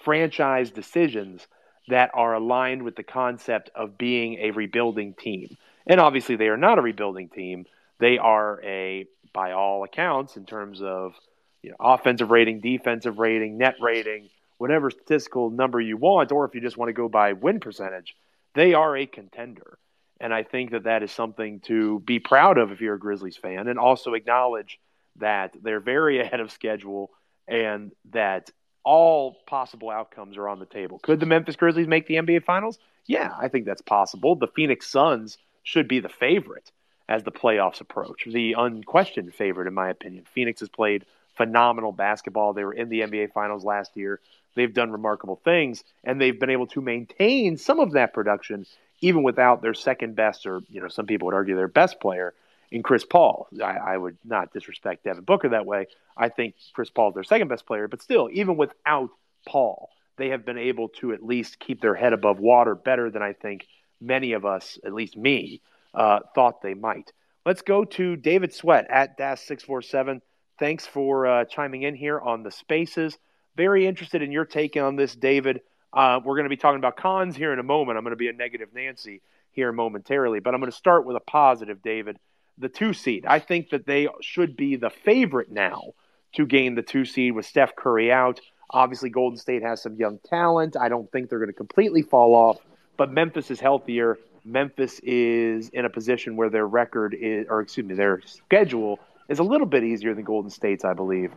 franchise 0.00 0.70
decisions 0.70 1.46
that 1.88 2.10
are 2.14 2.34
aligned 2.34 2.82
with 2.82 2.96
the 2.96 3.02
concept 3.02 3.70
of 3.74 3.98
being 3.98 4.38
a 4.40 4.50
rebuilding 4.50 5.14
team. 5.14 5.56
And 5.86 6.00
obviously, 6.00 6.36
they 6.36 6.48
are 6.48 6.56
not 6.56 6.78
a 6.78 6.82
rebuilding 6.82 7.28
team. 7.28 7.66
They 7.98 8.18
are 8.18 8.60
a, 8.62 9.06
by 9.32 9.52
all 9.52 9.84
accounts, 9.84 10.36
in 10.36 10.46
terms 10.46 10.80
of 10.82 11.14
you 11.62 11.70
know, 11.70 11.76
offensive 11.80 12.30
rating, 12.30 12.60
defensive 12.60 13.18
rating, 13.18 13.58
net 13.58 13.76
rating, 13.80 14.28
whatever 14.58 14.90
statistical 14.90 15.50
number 15.50 15.80
you 15.80 15.96
want, 15.96 16.32
or 16.32 16.44
if 16.44 16.54
you 16.54 16.60
just 16.60 16.76
want 16.76 16.88
to 16.88 16.92
go 16.92 17.08
by 17.08 17.32
win 17.32 17.60
percentage, 17.60 18.14
they 18.54 18.74
are 18.74 18.96
a 18.96 19.06
contender. 19.06 19.78
And 20.20 20.34
I 20.34 20.42
think 20.42 20.72
that 20.72 20.84
that 20.84 21.02
is 21.02 21.12
something 21.12 21.60
to 21.60 22.00
be 22.00 22.18
proud 22.18 22.58
of 22.58 22.72
if 22.72 22.80
you're 22.80 22.94
a 22.94 22.98
Grizzlies 22.98 23.36
fan, 23.36 23.68
and 23.68 23.78
also 23.78 24.14
acknowledge 24.14 24.78
that 25.16 25.54
they're 25.62 25.80
very 25.80 26.20
ahead 26.24 26.40
of 26.40 26.50
schedule 26.50 27.10
and 27.46 27.92
that 28.10 28.50
all 28.84 29.36
possible 29.46 29.90
outcomes 29.90 30.36
are 30.36 30.48
on 30.48 30.58
the 30.58 30.66
table. 30.66 30.98
Could 30.98 31.20
the 31.20 31.26
Memphis 31.26 31.56
Grizzlies 31.56 31.86
make 31.86 32.06
the 32.06 32.14
NBA 32.14 32.44
Finals? 32.44 32.78
Yeah, 33.06 33.32
I 33.38 33.48
think 33.48 33.64
that's 33.64 33.82
possible. 33.82 34.34
The 34.34 34.46
Phoenix 34.48 34.88
Suns 34.88 35.38
should 35.62 35.88
be 35.88 36.00
the 36.00 36.08
favorite 36.08 36.70
as 37.08 37.22
the 37.22 37.32
playoffs 37.32 37.80
approach, 37.80 38.24
the 38.26 38.54
unquestioned 38.56 39.34
favorite, 39.34 39.66
in 39.66 39.74
my 39.74 39.88
opinion. 39.88 40.24
Phoenix 40.34 40.60
has 40.60 40.68
played 40.68 41.06
phenomenal 41.38 41.92
basketball. 41.92 42.52
They 42.52 42.64
were 42.64 42.74
in 42.74 42.90
the 42.90 43.00
NBA 43.00 43.32
Finals 43.32 43.64
last 43.64 43.96
year. 43.96 44.20
They've 44.54 44.72
done 44.72 44.90
remarkable 44.90 45.40
things, 45.44 45.82
and 46.04 46.20
they've 46.20 46.38
been 46.38 46.50
able 46.50 46.66
to 46.68 46.82
maintain 46.82 47.56
some 47.56 47.80
of 47.80 47.92
that 47.92 48.12
production 48.12 48.66
even 49.00 49.22
without 49.22 49.62
their 49.62 49.74
second 49.74 50.16
best, 50.16 50.46
or 50.46 50.60
you 50.68 50.80
know, 50.80 50.88
some 50.88 51.06
people 51.06 51.26
would 51.26 51.34
argue 51.34 51.56
their 51.56 51.68
best 51.68 52.00
player 52.00 52.34
in 52.70 52.82
Chris 52.82 53.04
Paul. 53.04 53.48
I, 53.62 53.76
I 53.76 53.96
would 53.96 54.18
not 54.24 54.52
disrespect 54.52 55.04
Devin 55.04 55.24
Booker 55.24 55.50
that 55.50 55.64
way. 55.64 55.86
I 56.16 56.28
think 56.28 56.56
Chris 56.74 56.90
Paul 56.90 57.10
is 57.10 57.14
their 57.14 57.24
second 57.24 57.48
best 57.48 57.66
player, 57.66 57.88
but 57.88 58.02
still, 58.02 58.28
even 58.32 58.56
without 58.56 59.10
Paul, 59.46 59.90
they 60.16 60.30
have 60.30 60.44
been 60.44 60.58
able 60.58 60.88
to 61.00 61.12
at 61.12 61.22
least 61.22 61.60
keep 61.60 61.80
their 61.80 61.94
head 61.94 62.12
above 62.12 62.40
water 62.40 62.74
better 62.74 63.10
than 63.10 63.22
I 63.22 63.32
think 63.32 63.66
many 64.00 64.32
of 64.32 64.44
us, 64.44 64.78
at 64.84 64.92
least 64.92 65.16
me, 65.16 65.60
uh, 65.94 66.20
thought 66.34 66.60
they 66.60 66.74
might. 66.74 67.12
Let's 67.46 67.62
go 67.62 67.84
to 67.84 68.16
David 68.16 68.52
Sweat 68.52 68.86
at 68.90 69.16
Das647. 69.16 70.20
Thanks 70.58 70.86
for 70.86 71.26
uh, 71.26 71.44
chiming 71.44 71.82
in 71.82 71.94
here 71.94 72.18
on 72.18 72.42
the 72.42 72.50
spaces. 72.50 73.16
Very 73.56 73.86
interested 73.86 74.22
in 74.22 74.32
your 74.32 74.44
take 74.44 74.76
on 74.76 74.96
this, 74.96 75.14
David. 75.14 75.60
Uh, 75.92 76.20
we're 76.24 76.34
going 76.34 76.46
to 76.46 76.50
be 76.50 76.56
talking 76.56 76.78
about 76.78 76.96
cons 76.96 77.36
here 77.36 77.52
in 77.52 77.60
a 77.60 77.64
moment. 77.64 77.96
I'm 77.96 78.04
going 78.04 78.12
to 78.12 78.16
be 78.16 78.28
a 78.28 78.32
negative 78.32 78.70
Nancy 78.74 79.22
here 79.52 79.70
momentarily, 79.70 80.40
but 80.40 80.54
I'm 80.54 80.60
going 80.60 80.70
to 80.70 80.76
start 80.76 81.06
with 81.06 81.16
a 81.16 81.20
positive, 81.20 81.80
David. 81.80 82.18
The 82.58 82.68
two 82.68 82.92
seed. 82.92 83.24
I 83.24 83.38
think 83.38 83.70
that 83.70 83.86
they 83.86 84.08
should 84.20 84.56
be 84.56 84.74
the 84.74 84.90
favorite 84.90 85.50
now 85.50 85.92
to 86.34 86.44
gain 86.44 86.74
the 86.74 86.82
two 86.82 87.04
seed 87.04 87.34
with 87.34 87.46
Steph 87.46 87.76
Curry 87.76 88.10
out. 88.10 88.40
Obviously, 88.70 89.10
Golden 89.10 89.38
State 89.38 89.62
has 89.62 89.80
some 89.80 89.94
young 89.94 90.18
talent. 90.28 90.76
I 90.76 90.88
don't 90.88 91.10
think 91.12 91.30
they're 91.30 91.38
going 91.38 91.50
to 91.50 91.54
completely 91.54 92.02
fall 92.02 92.34
off, 92.34 92.58
but 92.96 93.12
Memphis 93.12 93.52
is 93.52 93.60
healthier. 93.60 94.18
Memphis 94.44 94.98
is 95.04 95.68
in 95.68 95.84
a 95.84 95.90
position 95.90 96.36
where 96.36 96.50
their 96.50 96.66
record 96.66 97.14
is, 97.18 97.46
or 97.48 97.60
excuse 97.60 97.86
me, 97.86 97.94
their 97.94 98.20
schedule 98.26 98.98
is 99.28 99.38
a 99.38 99.42
little 99.42 99.66
bit 99.66 99.84
easier 99.84 100.14
than 100.14 100.24
Golden 100.24 100.50
State's, 100.50 100.84
I 100.84 100.94
believe. 100.94 101.32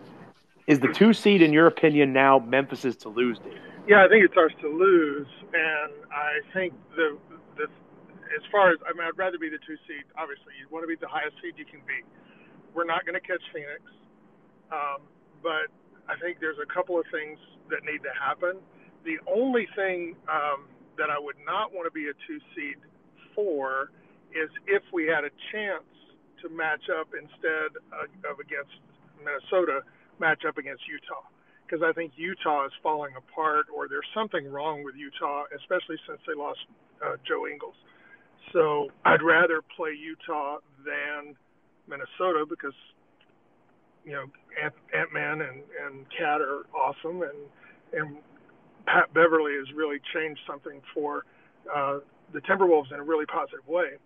Is 0.67 0.79
the 0.79 0.87
two 0.87 1.13
seed, 1.13 1.41
in 1.41 1.51
your 1.51 1.67
opinion, 1.67 2.13
now 2.13 2.39
Memphis's 2.39 2.95
to 2.97 3.09
lose? 3.09 3.39
Yeah, 3.87 4.05
I 4.05 4.07
think 4.07 4.23
it's 4.23 4.37
ours 4.37 4.53
to 4.61 4.69
lose, 4.69 5.27
and 5.53 5.91
I 6.13 6.39
think 6.53 6.73
the 6.95 7.17
the 7.57 7.63
as 8.35 8.43
far 8.51 8.71
as 8.71 8.77
I 8.87 8.93
mean, 8.93 9.07
I'd 9.07 9.17
rather 9.17 9.37
be 9.37 9.49
the 9.49 9.59
two 9.67 9.75
seed. 9.87 10.05
Obviously, 10.17 10.53
you 10.59 10.67
want 10.69 10.83
to 10.83 10.87
be 10.87 10.95
the 10.95 11.09
highest 11.09 11.35
seed 11.41 11.55
you 11.57 11.65
can 11.65 11.81
be. 11.81 12.05
We're 12.73 12.85
not 12.85 13.05
going 13.05 13.19
to 13.19 13.25
catch 13.25 13.41
Phoenix, 13.51 13.81
um, 14.71 15.01
but 15.43 15.67
I 16.07 16.15
think 16.21 16.39
there's 16.39 16.61
a 16.61 16.69
couple 16.71 16.97
of 16.97 17.05
things 17.11 17.39
that 17.69 17.83
need 17.83 17.99
to 18.05 18.13
happen. 18.15 18.61
The 19.03 19.17
only 19.27 19.67
thing 19.75 20.15
um, 20.29 20.69
that 20.97 21.09
I 21.09 21.17
would 21.19 21.41
not 21.43 21.73
want 21.73 21.89
to 21.89 21.91
be 21.91 22.07
a 22.07 22.15
two 22.29 22.39
seed 22.55 22.77
for 23.35 23.91
is 24.31 24.47
if 24.67 24.83
we 24.93 25.07
had 25.07 25.25
a 25.25 25.33
chance 25.51 25.83
to 26.41 26.49
match 26.49 26.89
up 26.89 27.09
instead 27.13 27.77
of 28.25 28.39
against 28.39 28.73
Minnesota, 29.19 29.81
match 30.19 30.43
up 30.47 30.57
against 30.57 30.83
Utah. 30.87 31.25
Because 31.65 31.85
I 31.87 31.93
think 31.93 32.13
Utah 32.15 32.65
is 32.65 32.73
falling 32.83 33.15
apart, 33.15 33.67
or 33.73 33.87
there's 33.87 34.07
something 34.13 34.51
wrong 34.51 34.83
with 34.83 34.95
Utah, 34.95 35.45
especially 35.55 35.95
since 36.07 36.19
they 36.27 36.35
lost 36.35 36.59
uh, 36.99 37.15
Joe 37.25 37.47
Ingles. 37.47 37.75
So 38.51 38.91
I'd 39.05 39.21
rather 39.21 39.61
play 39.77 39.95
Utah 39.95 40.57
than 40.83 41.35
Minnesota 41.87 42.45
because 42.49 42.75
you 44.03 44.11
know 44.11 44.25
Ant 44.61 45.13
Man 45.13 45.41
and 45.41 45.63
and 45.85 46.05
Cat 46.11 46.41
are 46.41 46.65
awesome, 46.75 47.21
and 47.21 47.39
and 47.93 48.17
Pat 48.85 49.13
Beverley 49.13 49.53
has 49.53 49.73
really 49.75 49.99
changed 50.13 50.41
something 50.47 50.81
for 50.93 51.25
uh, 51.73 51.99
the 52.33 52.41
Timberwolves 52.41 52.91
in 52.91 52.99
a 52.99 53.03
really 53.03 53.25
positive 53.25 53.67
way. 53.67 53.97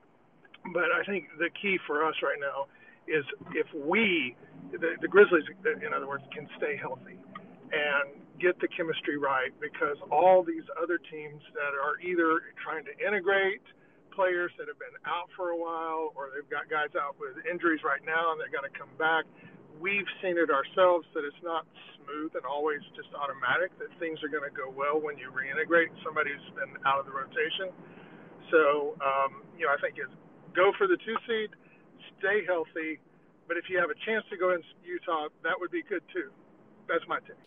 But 0.74 0.90
I 0.94 1.04
think 1.06 1.30
the 1.38 1.50
key 1.62 1.78
for 1.86 2.06
us 2.06 2.16
right 2.24 2.40
now 2.40 2.66
is 3.08 3.24
if 3.54 3.68
we, 3.74 4.36
the, 4.72 4.98
the 5.02 5.08
Grizzlies, 5.08 5.46
in 5.66 5.94
other 5.94 6.08
words, 6.08 6.24
can 6.34 6.48
stay 6.58 6.78
healthy 6.78 7.18
and 7.70 8.18
get 8.42 8.60
the 8.60 8.68
chemistry 8.68 9.18
right 9.18 9.54
because 9.62 9.98
all 10.12 10.44
these 10.44 10.66
other 10.82 10.98
teams 10.98 11.42
that 11.54 11.74
are 11.78 11.98
either 12.04 12.52
trying 12.60 12.84
to 12.84 12.94
integrate 13.00 13.64
players 14.12 14.52
that 14.58 14.68
have 14.68 14.80
been 14.80 14.96
out 15.06 15.28
for 15.36 15.52
a 15.52 15.58
while 15.60 16.16
or 16.16 16.32
they've 16.32 16.48
got 16.50 16.68
guys 16.72 16.92
out 16.96 17.16
with 17.20 17.36
injuries 17.46 17.84
right 17.84 18.04
now 18.04 18.32
and 18.32 18.40
they're 18.40 18.52
going 18.52 18.68
to 18.68 18.76
come 18.78 18.92
back. 18.98 19.28
We've 19.80 20.08
seen 20.24 20.40
it 20.40 20.48
ourselves 20.48 21.04
that 21.14 21.28
it's 21.28 21.40
not 21.44 21.68
smooth 22.00 22.32
and 22.36 22.48
always 22.48 22.80
just 22.96 23.12
automatic, 23.12 23.76
that 23.80 23.92
things 24.00 24.24
are 24.24 24.32
going 24.32 24.48
to 24.48 24.56
go 24.56 24.72
well 24.72 25.00
when 25.04 25.20
you 25.20 25.36
reintegrate 25.36 25.92
somebody 26.00 26.32
who's 26.32 26.52
been 26.56 26.80
out 26.88 27.04
of 27.04 27.06
the 27.06 27.12
rotation. 27.12 27.76
So, 28.52 28.96
um, 29.04 29.44
you 29.60 29.68
know, 29.68 29.76
I 29.76 29.80
think 29.84 30.00
it's 30.00 30.16
go 30.56 30.72
for 30.78 30.88
the 30.88 30.98
two 30.98 31.16
seed, 31.28 31.50
stay 32.20 32.46
healthy. 32.46 33.00
But 33.48 33.58
if 33.58 33.70
you 33.70 33.78
have 33.80 33.90
a 33.90 34.06
chance 34.06 34.26
to 34.32 34.38
go 34.38 34.52
in 34.52 34.62
Utah, 34.84 35.28
that 35.44 35.60
would 35.60 35.72
be 35.72 35.84
good 35.84 36.02
too. 36.14 36.30
That's 36.88 37.08
my 37.08 37.20
take. 37.20 37.38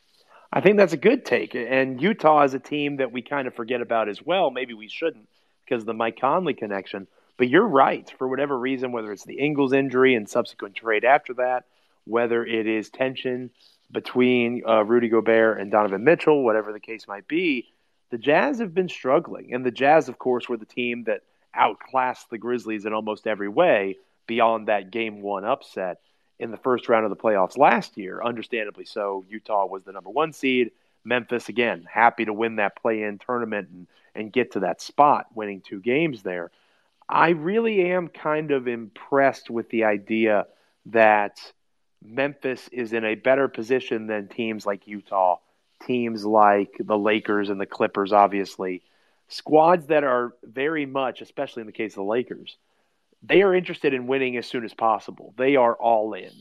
I 0.53 0.61
think 0.61 0.77
that's 0.77 0.93
a 0.93 0.99
good 0.99 1.25
take. 1.25 1.55
And 1.55 2.01
Utah 2.01 2.43
is 2.45 2.55
a 2.55 2.59
team 2.59 2.97
that 2.97 3.13
we 3.13 3.23
kind 3.23 3.47
of 3.47 3.55
forget 3.55 3.81
about 3.81 4.09
as 4.09 4.23
well. 4.23 4.51
Maybe 4.51 4.75
we 4.75 4.89
shouldn't 4.89 5.29
because 5.65 5.83
of 5.83 5.87
the 5.87 5.95
Mike 5.95 6.19
Conley 6.21 6.55
connection. 6.55 7.07
But 7.37 7.49
you're 7.49 7.67
right. 7.67 8.13
For 8.19 8.27
whatever 8.27 8.59
reason, 8.59 8.93
whether 8.93 9.13
it's 9.13 9.25
the 9.25 9.39
Ingles 9.39 9.73
injury 9.73 10.15
and 10.15 10.29
subsequent 10.29 10.75
trade 10.77 11.05
after 11.05 11.35
that, 11.35 11.65
whether 12.05 12.45
it 12.45 12.67
is 12.67 12.91
tension 12.91 13.51
between 13.91 14.63
uh, 14.67 14.85
Rudy 14.85 15.09
Gobert 15.09 15.61
and 15.61 15.71
Donovan 15.71 16.05
Mitchell, 16.05 16.43
whatever 16.43 16.73
the 16.73 16.81
case 16.81 17.07
might 17.07 17.29
be, 17.29 17.69
the 18.11 18.19
Jazz 18.19 18.59
have 18.59 18.75
been 18.75 18.89
struggling. 18.89 19.55
And 19.55 19.65
the 19.65 19.71
Jazz, 19.71 20.09
of 20.09 20.19
course, 20.19 20.49
were 20.49 20.57
the 20.57 20.67
team 20.67 21.05
that 21.05 21.23
outclassed 21.59 22.31
the 22.31 22.39
Grizzlies 22.39 22.87
in 22.87 22.93
almost 22.93 23.27
every 23.27 23.49
way 23.49 23.97
beyond 24.27 24.69
that 24.69 24.91
game 24.91 25.21
one 25.21 25.45
upset 25.45 25.99
in 26.39 26.51
the 26.51 26.57
first 26.57 26.89
round 26.89 27.05
of 27.05 27.11
the 27.11 27.17
playoffs 27.17 27.59
last 27.59 27.97
year. 27.97 28.23
Understandably 28.23 28.85
so. 28.85 29.25
Utah 29.29 29.67
was 29.67 29.83
the 29.85 29.93
number 29.93 30.11
one 30.11 30.33
seed. 30.33 30.71
Memphis, 31.05 31.49
again, 31.49 31.87
happy 31.91 32.25
to 32.25 32.33
win 32.33 32.57
that 32.57 32.81
play 32.81 33.03
in 33.03 33.19
tournament 33.19 33.69
and, 33.71 33.87
and 34.15 34.33
get 34.33 34.53
to 34.53 34.61
that 34.61 34.81
spot, 34.81 35.27
winning 35.35 35.61
two 35.61 35.81
games 35.81 36.23
there. 36.23 36.51
I 37.09 37.31
really 37.31 37.91
am 37.91 38.09
kind 38.09 38.51
of 38.51 38.69
impressed 38.69 39.49
with 39.49 39.71
the 39.71 39.85
idea 39.85 40.47
that 40.87 41.41
Memphis 42.05 42.69
is 42.71 42.93
in 42.93 43.05
a 43.05 43.15
better 43.15 43.49
position 43.49 44.07
than 44.07 44.29
teams 44.29 44.67
like 44.67 44.87
Utah, 44.87 45.39
teams 45.87 46.25
like 46.25 46.77
the 46.79 46.99
Lakers 46.99 47.49
and 47.51 47.61
the 47.61 47.67
Clippers, 47.67 48.13
obviously. 48.13 48.83
Squads 49.29 49.87
that 49.87 50.05
are 50.05 50.35
very 50.43 50.87
much, 50.87 51.21
especially 51.21 51.61
in 51.61 51.67
the 51.67 51.73
case 51.73 51.93
of 51.93 51.97
the 51.97 52.03
Lakers, 52.05 52.57
they 53.23 53.43
are 53.43 53.55
interested 53.55 53.93
in 53.93 54.07
winning 54.07 54.37
as 54.37 54.47
soon 54.47 54.65
as 54.65 54.73
possible. 54.73 55.35
They 55.37 55.57
are 55.57 55.75
all 55.75 56.15
in, 56.15 56.33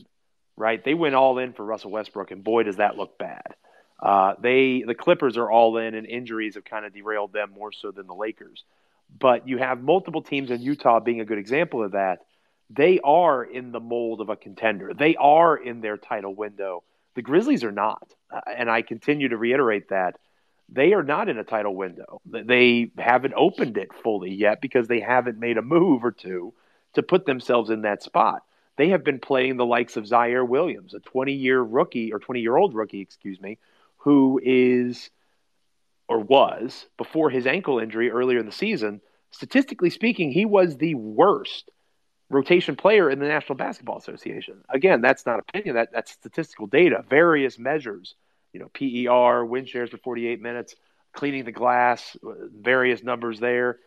right? 0.56 0.82
They 0.82 0.94
went 0.94 1.14
all 1.14 1.38
in 1.38 1.52
for 1.52 1.64
Russell 1.64 1.90
Westbrook, 1.90 2.30
and 2.30 2.42
boy, 2.42 2.62
does 2.62 2.76
that 2.76 2.96
look 2.96 3.18
bad. 3.18 3.54
Uh, 4.00 4.34
they 4.40 4.84
the 4.86 4.94
Clippers 4.94 5.36
are 5.36 5.50
all 5.50 5.76
in, 5.76 5.94
and 5.94 6.06
injuries 6.06 6.54
have 6.54 6.64
kind 6.64 6.86
of 6.86 6.94
derailed 6.94 7.32
them 7.32 7.50
more 7.50 7.72
so 7.72 7.90
than 7.90 8.06
the 8.06 8.14
Lakers. 8.14 8.64
But 9.18 9.48
you 9.48 9.58
have 9.58 9.82
multiple 9.82 10.22
teams 10.22 10.50
in 10.50 10.62
Utah 10.62 11.00
being 11.00 11.20
a 11.20 11.24
good 11.24 11.38
example 11.38 11.82
of 11.82 11.92
that. 11.92 12.20
They 12.70 13.00
are 13.02 13.42
in 13.42 13.72
the 13.72 13.80
mold 13.80 14.20
of 14.20 14.28
a 14.28 14.36
contender. 14.36 14.92
They 14.94 15.16
are 15.16 15.56
in 15.56 15.80
their 15.80 15.96
title 15.96 16.34
window. 16.34 16.84
The 17.14 17.22
Grizzlies 17.22 17.64
are 17.64 17.72
not, 17.72 18.14
uh, 18.30 18.40
and 18.56 18.70
I 18.70 18.82
continue 18.82 19.28
to 19.28 19.36
reiterate 19.36 19.88
that 19.88 20.16
they 20.68 20.92
are 20.92 21.02
not 21.02 21.28
in 21.28 21.38
a 21.38 21.44
title 21.44 21.74
window. 21.74 22.20
They 22.26 22.90
haven't 22.98 23.34
opened 23.36 23.78
it 23.78 23.90
fully 24.02 24.32
yet 24.32 24.60
because 24.60 24.86
they 24.86 25.00
haven't 25.00 25.38
made 25.38 25.56
a 25.56 25.62
move 25.62 26.04
or 26.04 26.12
two 26.12 26.52
to 26.94 27.02
put 27.02 27.26
themselves 27.26 27.70
in 27.70 27.82
that 27.82 28.02
spot. 28.02 28.42
They 28.76 28.90
have 28.90 29.02
been 29.02 29.18
playing 29.18 29.56
the 29.56 29.66
likes 29.66 29.96
of 29.96 30.04
Ziaire 30.04 30.46
Williams, 30.46 30.94
a 30.94 31.00
20 31.00 31.32
year 31.32 31.60
rookie 31.60 32.12
or 32.12 32.18
20 32.18 32.40
year 32.40 32.56
old 32.56 32.74
rookie, 32.74 33.00
excuse 33.00 33.40
me, 33.40 33.58
who 33.98 34.40
is 34.42 35.10
or 36.08 36.20
was 36.20 36.86
before 36.96 37.30
his 37.30 37.46
ankle 37.46 37.78
injury 37.78 38.10
earlier 38.10 38.38
in 38.38 38.46
the 38.46 38.52
season. 38.52 39.00
Statistically 39.30 39.90
speaking, 39.90 40.30
he 40.30 40.44
was 40.44 40.76
the 40.76 40.94
worst 40.94 41.70
rotation 42.30 42.76
player 42.76 43.10
in 43.10 43.18
the 43.18 43.26
National 43.26 43.56
Basketball 43.56 43.98
Association. 43.98 44.62
Again, 44.68 45.00
that's 45.00 45.26
not 45.26 45.38
opinion, 45.38 45.76
that, 45.76 45.90
that's 45.92 46.12
statistical 46.12 46.66
data, 46.66 47.04
various 47.08 47.58
measures, 47.58 48.14
you 48.58 48.64
know, 48.64 48.70
PER, 48.72 49.44
win 49.44 49.64
shares 49.64 49.90
for 49.90 49.98
48 49.98 50.42
minutes, 50.42 50.74
cleaning 51.12 51.44
the 51.44 51.52
glass, 51.52 52.16
uh, 52.26 52.32
various 52.52 53.02
numbers 53.02 53.40
there 53.40 53.78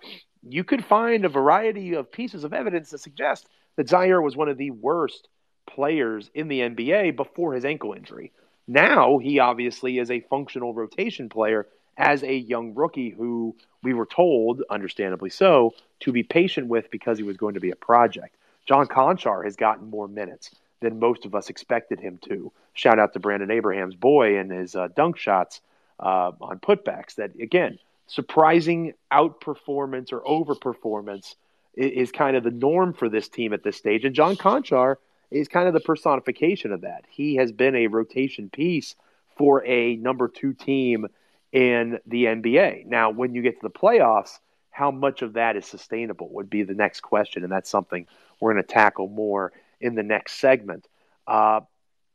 you 0.44 0.63
could 0.63 0.84
find 0.84 1.25
a 1.25 1.30
variety 1.30 1.94
of 1.94 2.12
pieces 2.12 2.44
of 2.44 2.54
evidence 2.54 2.90
that 2.90 3.00
suggest 3.00 3.48
that 3.75 3.88
Ziaire 3.88 4.24
was 4.24 4.36
one 4.36 4.50
of 4.50 4.58
the 4.58 4.72
worst 4.72 5.28
players 5.68 6.30
in 6.34 6.48
the 6.48 6.62
NBA 6.62 7.16
before 7.16 7.54
his 7.54 7.66
ankle 7.66 7.94
injury. 7.94 8.32
Now 8.68 9.18
he 9.20 9.40
obviously 9.40 10.00
is 10.00 10.10
a 10.10 10.22
functional 10.22 10.74
rotation 10.74 11.30
player 11.30 11.68
as 11.98 12.24
a 12.24 12.36
young 12.36 12.74
rookie 12.74 13.10
who 13.10 13.56
we 13.84 13.94
were 13.94 14.06
told, 14.06 14.63
understandably 14.70 15.30
so, 15.30 15.74
to 16.01 16.12
be 16.12 16.24
patient 16.24 16.68
with 16.68 16.90
because 16.90 17.18
he 17.18 17.24
was 17.24 17.38
going 17.38 17.54
to 17.54 17.60
be 17.60 17.72
a 17.72 17.75
project. 17.75 18.36
John 18.66 18.88
Konchar 18.88 19.44
has 19.44 19.56
gotten 19.56 19.90
more 19.90 20.08
minutes 20.08 20.51
than 20.82 21.00
most 21.00 21.26
of 21.26 21.34
us 21.34 21.50
expected 21.50 22.00
him 22.00 22.20
to. 22.30 22.52
Shout 22.74 23.00
out 23.00 23.14
to 23.14 23.20
Brandon 23.20 23.52
Abraham's 23.52 23.96
boy 23.96 24.38
and 24.38 24.52
his 24.52 24.76
uh, 24.76 24.90
dunk 24.96 25.18
shots 25.18 25.62
uh, 26.00 26.32
on 26.42 26.60
putbacks. 26.60 27.16
That 27.16 27.32
again, 27.40 27.80
surprising 28.08 28.94
outperformance 29.12 30.12
or 30.12 30.22
overperformance 30.22 31.36
is, 31.76 32.10
is 32.10 32.12
kind 32.12 32.36
of 32.36 32.44
the 32.44 32.52
norm 32.52 32.94
for 32.94 33.08
this 33.08 33.30
team 33.30 33.54
at 33.54 33.64
this 33.64 33.78
stage. 33.78 34.04
And 34.04 34.16
John 34.16 34.36
Konchar 34.36 34.98
is 35.30 35.48
kind 35.48 35.68
of 35.68 35.74
the 35.74 35.80
personification 35.80 36.74
of 36.74 36.82
that. 36.82 37.05
He 37.10 37.36
has 37.36 37.51
been 37.51 37.75
a 37.75 37.88
rotation 37.88 38.50
piece 38.50 38.96
for 39.38 39.66
a 39.66 39.96
number 39.96 40.27
two 40.27 40.53
team 40.53 41.08
in 41.51 42.00
the 42.05 42.25
NBA. 42.25 42.86
Now, 42.86 43.12
when 43.12 43.34
you 43.34 43.42
get 43.42 43.60
to 43.62 43.68
the 43.68 43.70
playoffs, 43.70 44.40
how 44.72 44.92
much 44.92 45.22
of 45.22 45.34
that 45.34 45.55
is 45.55 45.66
sustainable 45.66 46.29
would 46.34 46.50
be 46.50 46.64
the 46.64 46.74
next 46.74 47.01
question. 47.01 47.44
And 47.44 47.51
that's 47.51 47.70
something 47.70 48.08
we're 48.40 48.53
going 48.53 48.64
to 48.64 48.70
tackle 48.70 49.08
more 49.08 49.51
in 49.81 49.96
the 49.96 50.03
next 50.03 50.39
segment. 50.39 50.87
Uh, 51.27 51.61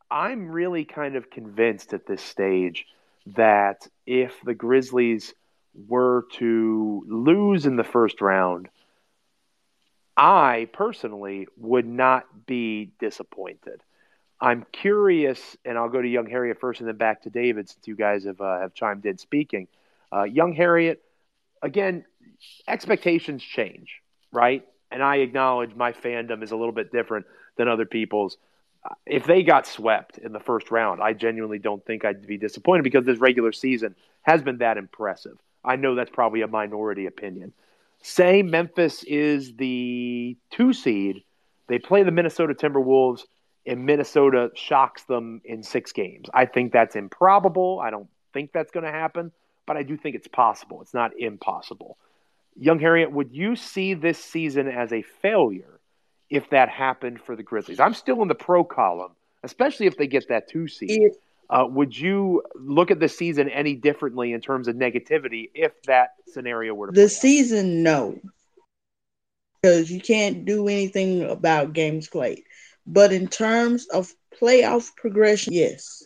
I'm 0.09 0.49
really 0.49 0.85
kind 0.85 1.15
of 1.15 1.29
convinced 1.29 1.93
at 1.93 2.07
this 2.07 2.21
stage 2.21 2.85
that 3.35 3.87
if 4.05 4.33
the 4.43 4.53
Grizzlies– 4.53 5.33
were 5.87 6.25
to 6.33 7.03
lose 7.07 7.65
in 7.65 7.75
the 7.75 7.83
first 7.83 8.21
round, 8.21 8.69
I 10.15 10.67
personally 10.73 11.47
would 11.57 11.85
not 11.85 12.47
be 12.47 12.91
disappointed. 12.99 13.81
I'm 14.39 14.65
curious, 14.71 15.57
and 15.63 15.77
I'll 15.77 15.89
go 15.89 16.01
to 16.01 16.07
Young 16.07 16.27
Harriet 16.27 16.59
first, 16.59 16.79
and 16.79 16.89
then 16.89 16.97
back 16.97 17.23
to 17.23 17.29
David, 17.29 17.69
since 17.69 17.87
you 17.87 17.95
guys 17.95 18.25
have 18.25 18.41
uh, 18.41 18.59
have 18.59 18.73
chimed 18.73 19.05
in 19.05 19.17
speaking. 19.17 19.67
Uh, 20.11 20.23
Young 20.23 20.53
Harriet, 20.53 21.01
again, 21.61 22.05
expectations 22.67 23.43
change, 23.43 24.01
right? 24.31 24.65
And 24.89 25.03
I 25.03 25.17
acknowledge 25.17 25.75
my 25.75 25.91
fandom 25.91 26.43
is 26.43 26.51
a 26.51 26.55
little 26.55 26.71
bit 26.71 26.91
different 26.91 27.25
than 27.57 27.67
other 27.67 27.85
people's. 27.85 28.37
Uh, 28.83 28.93
if 29.05 29.25
they 29.25 29.43
got 29.43 29.67
swept 29.67 30.17
in 30.17 30.31
the 30.31 30.39
first 30.39 30.71
round, 30.71 31.01
I 31.01 31.13
genuinely 31.13 31.59
don't 31.59 31.85
think 31.85 32.05
I'd 32.05 32.25
be 32.25 32.37
disappointed 32.37 32.83
because 32.83 33.05
this 33.05 33.19
regular 33.19 33.51
season 33.51 33.95
has 34.21 34.41
been 34.41 34.59
that 34.59 34.77
impressive. 34.77 35.37
I 35.63 35.75
know 35.75 35.95
that's 35.95 36.11
probably 36.11 36.41
a 36.41 36.47
minority 36.47 37.05
opinion. 37.05 37.53
Say 38.01 38.43
Memphis 38.43 39.03
is 39.03 39.55
the 39.55 40.37
two 40.51 40.73
seed, 40.73 41.23
they 41.67 41.79
play 41.79 42.03
the 42.03 42.11
Minnesota 42.11 42.53
Timberwolves, 42.53 43.23
and 43.65 43.85
Minnesota 43.85 44.49
shocks 44.55 45.03
them 45.03 45.41
in 45.43 45.61
six 45.61 45.91
games. 45.91 46.29
I 46.33 46.45
think 46.45 46.71
that's 46.71 46.95
improbable. 46.95 47.81
I 47.83 47.89
don't 47.89 48.07
think 48.33 48.53
that's 48.53 48.71
going 48.71 48.85
to 48.85 48.91
happen, 48.91 49.31
but 49.65 49.75
I 49.75 49.83
do 49.83 49.97
think 49.97 50.15
it's 50.15 50.27
possible. 50.27 50.81
It's 50.81 50.93
not 50.93 51.19
impossible. 51.19 51.97
Young 52.55 52.79
Harriet, 52.79 53.11
would 53.11 53.33
you 53.33 53.55
see 53.55 53.93
this 53.93 54.23
season 54.23 54.67
as 54.67 54.93
a 54.93 55.01
failure 55.01 55.76
if 56.29 56.49
that 56.49 56.69
happened 56.69 57.21
for 57.21 57.35
the 57.35 57.43
Grizzlies? 57.43 57.79
I'm 57.79 57.93
still 57.93 58.21
in 58.21 58.27
the 58.27 58.35
pro 58.35 58.63
column, 58.63 59.11
especially 59.43 59.87
if 59.87 59.97
they 59.97 60.07
get 60.07 60.27
that 60.29 60.49
two 60.49 60.67
seed. 60.67 61.11
Uh, 61.49 61.65
would 61.69 61.97
you 61.97 62.43
look 62.55 62.91
at 62.91 62.99
the 62.99 63.07
season 63.07 63.49
any 63.49 63.73
differently 63.73 64.33
in 64.33 64.41
terms 64.41 64.67
of 64.67 64.75
negativity 64.75 65.49
if 65.53 65.81
that 65.83 66.09
scenario 66.27 66.73
were 66.73 66.87
to 66.87 66.91
the 66.93 67.07
season? 67.07 67.83
No, 67.83 68.19
because 69.61 69.89
you 69.89 70.01
can't 70.01 70.45
do 70.45 70.67
anything 70.67 71.23
about 71.23 71.73
games 71.73 72.07
played. 72.07 72.43
But 72.85 73.13
in 73.13 73.27
terms 73.27 73.87
of 73.87 74.13
playoff 74.41 74.95
progression, 74.95 75.53
yes, 75.53 76.03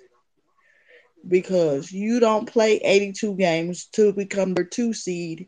because 1.27 1.91
you 1.91 2.19
don't 2.19 2.47
play 2.47 2.77
82 2.77 3.35
games 3.35 3.85
to 3.93 4.13
become 4.13 4.53
the 4.53 4.65
two 4.65 4.93
seed 4.93 5.47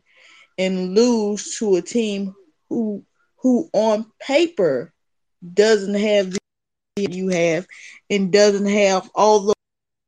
and 0.58 0.94
lose 0.94 1.56
to 1.58 1.76
a 1.76 1.82
team 1.82 2.34
who 2.68 3.04
who 3.44 3.68
on 3.74 4.10
paper 4.20 4.92
doesn't 5.52 5.94
have 5.94 6.32
the 6.32 6.38
you 6.96 7.28
have 7.28 7.66
and 8.08 8.32
doesn't 8.32 8.66
have 8.66 9.08
all 9.14 9.40
the 9.40 9.54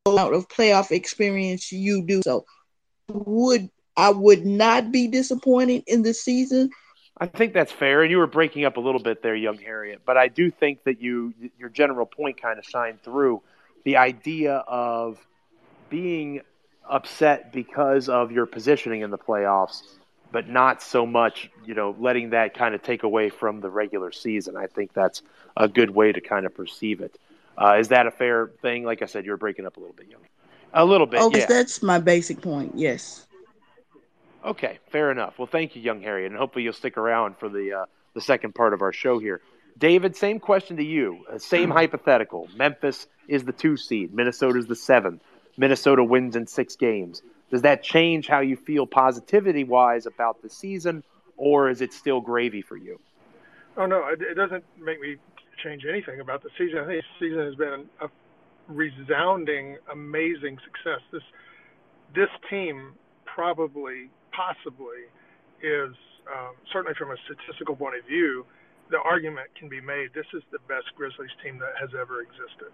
amount 0.07 0.35
of 0.35 0.49
playoff 0.49 0.91
experience 0.91 1.71
you 1.71 2.03
do. 2.03 2.23
So 2.25 2.47
would 3.09 3.69
I 3.97 4.11
would 4.11 4.47
not 4.47 4.91
be 4.91 5.07
disappointed 5.07 5.85
in 5.87 6.03
the 6.03 6.15
season. 6.15 6.71
I 7.19 7.27
think 7.27 7.53
that's 7.53 7.73
fair, 7.73 8.03
and 8.03 8.11
you 8.11 8.19
were 8.19 8.27
breaking 8.27 8.65
up 8.65 8.77
a 8.77 8.81
little 8.81 9.01
bit 9.01 9.23
there, 9.23 9.35
young 9.35 9.59
Harriet. 9.59 10.03
But 10.05 10.17
I 10.17 10.29
do 10.29 10.51
think 10.51 10.85
that 10.85 11.01
you 11.01 11.35
your 11.59 11.69
general 11.69 12.07
point 12.07 12.41
kind 12.41 12.59
of 12.59 12.65
shined 12.65 13.03
through. 13.03 13.43
The 13.85 13.99
idea 13.99 14.57
of 14.67 15.19
being 15.91 16.41
upset 16.89 17.53
because 17.53 18.09
of 18.09 18.33
your 18.33 18.47
positioning 18.47 19.03
in 19.03 19.11
the 19.11 19.19
playoffs, 19.19 19.83
but 20.33 20.49
not 20.49 20.83
so 20.83 21.07
much, 21.07 21.51
you 21.65 21.75
know, 21.75 21.95
letting 21.99 22.31
that 22.31 22.55
kind 22.55 22.75
of 22.75 22.83
take 22.83 23.03
away 23.03 23.31
from 23.31 23.61
the 23.61 23.71
regular 23.71 24.13
season. 24.13 24.57
I 24.57 24.67
think 24.67 24.93
that's 24.93 25.23
a 25.57 25.69
good 25.69 25.91
way 25.91 26.13
to 26.13 26.21
kind 26.21 26.47
of 26.47 26.55
perceive 26.55 27.01
it. 27.01 27.19
Uh, 27.57 27.77
is 27.79 27.89
that 27.89 28.07
a 28.07 28.11
fair 28.11 28.49
thing? 28.61 28.85
Like 28.85 29.03
I 29.03 29.07
said, 29.07 29.25
you're 29.25 29.37
breaking 29.37 29.67
up 29.67 29.77
a 29.77 29.81
little 29.81 29.95
bit, 29.95 30.09
young. 30.09 30.21
A 30.75 30.85
little 30.85 31.07
bit. 31.07 31.21
Oh, 31.21 31.31
yeah. 31.35 31.47
that's 31.47 31.83
my 31.83 31.99
basic 31.99 32.43
point. 32.43 32.73
Yes. 32.75 33.27
Okay, 34.45 34.79
fair 34.91 35.11
enough. 35.11 35.39
Well, 35.39 35.47
thank 35.47 35.75
you, 35.75 35.83
young 35.83 36.03
Harry, 36.03 36.27
and 36.27 36.37
hopefully 36.37 36.65
you'll 36.65 36.73
stick 36.73 36.97
around 36.97 37.37
for 37.39 37.49
the 37.49 37.73
uh, 37.73 37.87
the 38.15 38.21
second 38.21 38.55
part 38.55 38.75
of 38.75 38.83
our 38.83 38.93
show 38.93 39.19
here. 39.19 39.41
David, 39.77 40.17
same 40.17 40.39
question 40.39 40.77
to 40.77 40.85
you. 40.85 41.25
Uh, 41.31 41.39
same 41.39 41.71
hypothetical. 41.71 42.49
Memphis 42.57 43.09
is 43.27 43.45
the 43.45 43.53
two 43.53 43.77
seed. 43.77 44.15
Minnesota 44.15 44.59
is 44.59 44.67
the 44.67 44.77
seventh. 44.77 45.23
Minnesota 45.57 46.05
wins 46.05 46.37
in 46.37 46.47
six 46.47 46.77
games. 46.77 47.23
Does 47.51 47.63
that 47.63 47.83
change 47.83 48.27
how 48.27 48.41
you 48.41 48.57
feel 48.57 48.87
positivity 48.87 49.65
wise 49.65 50.07
about 50.07 50.43
the 50.43 50.51
season, 50.51 51.05
or 51.37 51.69
is 51.71 51.81
it 51.81 51.93
still 51.93 52.21
gravy 52.21 52.63
for 52.63 52.77
you? 52.77 52.99
Oh 53.77 53.87
no, 53.87 54.07
it, 54.09 54.21
it 54.23 54.35
doesn't 54.35 54.65
make 54.81 55.01
me 55.01 55.17
change 55.63 55.85
anything 55.89 56.21
about 56.21 56.43
the 56.43 56.51
season. 56.59 56.79
I 56.79 56.87
think 56.87 57.05
the 57.19 57.27
season 57.27 57.45
has 57.45 57.55
been 57.55 57.87
a 58.01 58.09
resounding, 58.69 59.77
amazing 59.93 60.59
success. 60.65 61.01
This 61.13 61.23
this 62.15 62.31
team 62.49 62.95
probably, 63.25 64.09
possibly, 64.33 65.07
is 65.63 65.95
um, 66.33 66.55
certainly 66.73 66.95
from 66.99 67.11
a 67.11 67.17
statistical 67.27 67.77
point 67.77 67.97
of 67.97 68.05
view, 68.07 68.47
the 68.91 68.99
argument 68.99 69.49
can 69.59 69.69
be 69.69 69.81
made 69.81 70.11
this 70.15 70.27
is 70.33 70.43
the 70.53 70.59
best 70.69 70.87
Grizzlies 70.97 71.31
team 71.43 71.59
that 71.59 71.75
has 71.79 71.91
ever 71.99 72.23
existed, 72.23 72.73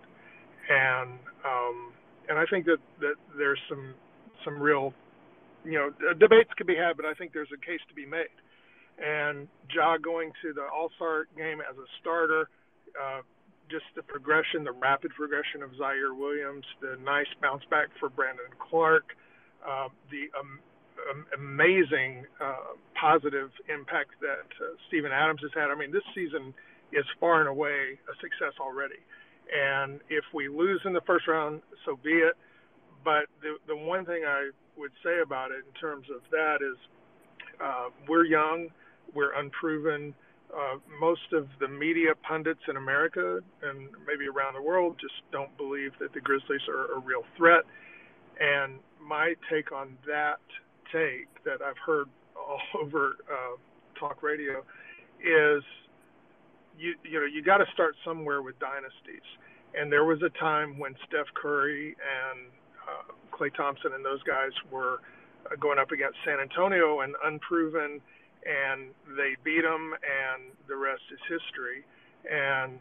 and 0.71 1.19
um, 1.45 1.93
and 2.29 2.39
I 2.39 2.47
think 2.47 2.67
that 2.67 2.79
that 3.01 3.15
there's 3.37 3.61
some 3.69 3.95
some 4.45 4.61
real, 4.61 4.93
you 5.65 5.73
know, 5.73 5.91
debates 6.15 6.51
could 6.57 6.67
be 6.67 6.77
had, 6.77 6.97
but 6.97 7.07
I 7.07 7.15
think 7.15 7.33
there's 7.33 7.53
a 7.53 7.61
case 7.65 7.81
to 7.89 7.95
be 7.95 8.07
made. 8.07 8.33
And 8.99 9.49
Ja 9.75 9.97
going 9.97 10.33
to 10.43 10.53
the 10.53 10.63
All 10.63 10.91
Star 10.97 11.27
game 11.37 11.61
as 11.61 11.77
a 11.77 11.87
starter, 12.01 12.49
uh, 12.95 13.23
just 13.71 13.85
the 13.97 14.03
progression, 14.03 14.65
the 14.65 14.73
rapid 14.73 15.13
progression 15.17 15.63
of 15.63 15.71
Ziaire 15.81 16.17
Williams, 16.17 16.65
the 16.81 16.97
nice 17.03 17.31
bounce 17.41 17.65
back 17.71 17.89
for 17.99 18.11
Brandon 18.11 18.53
Clarke, 18.59 19.17
uh, 19.67 19.89
the 20.11 20.29
um, 20.39 20.59
um, 21.11 21.27
amazing 21.35 22.27
uh, 22.41 22.77
positive 23.01 23.51
impact 23.73 24.13
that 24.21 24.47
uh, 24.61 24.77
Steven 24.89 25.11
Adams 25.11 25.41
has 25.43 25.51
had. 25.55 25.71
I 25.71 25.75
mean, 25.75 25.91
this 25.91 26.05
season 26.15 26.53
is 26.93 27.05
far 27.19 27.41
and 27.41 27.49
away 27.49 27.99
a 28.07 28.15
success 28.21 28.53
already. 28.61 29.01
And 29.49 30.01
if 30.09 30.25
we 30.35 30.49
lose 30.49 30.81
in 30.85 30.93
the 30.93 31.01
first 31.07 31.27
round, 31.27 31.63
so 31.85 31.99
be 32.03 32.11
it. 32.11 32.37
But 33.05 33.27
the 33.43 33.57
the 33.67 33.77
one 33.77 34.05
thing 34.05 34.25
I 34.27 34.51
would 34.77 34.93
say 35.05 35.21
about 35.23 35.51
it 35.51 35.65
in 35.67 35.81
terms 35.81 36.07
of 36.15 36.23
that 36.31 36.59
is 36.63 36.77
uh, 37.63 37.89
we're 38.09 38.25
young, 38.25 38.69
we're 39.15 39.35
unproven. 39.39 40.15
Uh, 40.53 40.77
most 41.01 41.33
of 41.33 41.49
the 41.61 41.69
media 41.69 42.11
pundits 42.29 42.61
in 42.69 42.77
America 42.77 43.41
and 43.63 43.89
maybe 44.07 44.29
around 44.29 44.53
the 44.53 44.61
world 44.61 44.97
just 45.01 45.15
don't 45.33 45.55
believe 45.57 45.93
that 45.99 46.13
the 46.13 46.21
Grizzlies 46.21 46.61
are 46.69 46.95
a 46.97 46.99
real 47.01 47.23
threat. 47.39 47.65
And 48.39 48.79
my 49.01 49.35
take 49.51 49.73
on 49.73 49.97
that 50.07 50.41
take 50.93 51.29
that 51.45 51.63
I've 51.63 51.79
heard 51.85 52.09
all 52.37 52.61
over 52.83 53.17
uh, 53.31 53.57
talk 53.99 54.23
radio 54.23 54.61
is 55.21 55.63
you 56.79 56.95
you 57.05 57.21
know 57.21 57.27
you 57.27 57.43
got 57.43 57.59
to 57.59 57.67
start 57.73 57.95
somewhere 58.05 58.43
with 58.43 58.59
dynasties. 58.59 59.27
And 59.75 59.91
there 59.91 60.05
was 60.05 60.21
a 60.21 60.29
time 60.39 60.79
when 60.79 60.95
Steph 61.09 61.33
Curry 61.35 61.97
and 61.97 62.53
uh, 62.89 63.13
Klay 63.37 63.55
Thompson 63.55 63.93
and 63.95 64.05
those 64.05 64.23
guys 64.23 64.53
were 64.71 65.01
uh, 65.47 65.57
going 65.61 65.79
up 65.79 65.91
against 65.91 66.19
San 66.25 66.41
Antonio 66.41 67.01
and 67.01 67.15
unproven, 67.25 68.01
and 68.45 68.91
they 69.17 69.37
beat 69.45 69.63
them, 69.63 69.95
and 70.03 70.53
the 70.69 70.77
rest 70.77 71.03
is 71.13 71.19
history. 71.29 71.85
And 72.31 72.79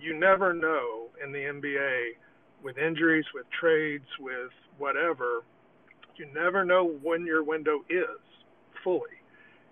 you 0.00 0.18
never 0.18 0.52
know 0.52 1.08
in 1.22 1.32
the 1.32 1.38
NBA 1.38 2.16
with 2.62 2.78
injuries, 2.78 3.24
with 3.34 3.46
trades, 3.58 4.06
with 4.18 4.50
whatever. 4.78 5.42
You 6.16 6.26
never 6.34 6.64
know 6.64 6.84
when 7.02 7.26
your 7.26 7.42
window 7.42 7.80
is 7.90 8.20
fully, 8.82 9.18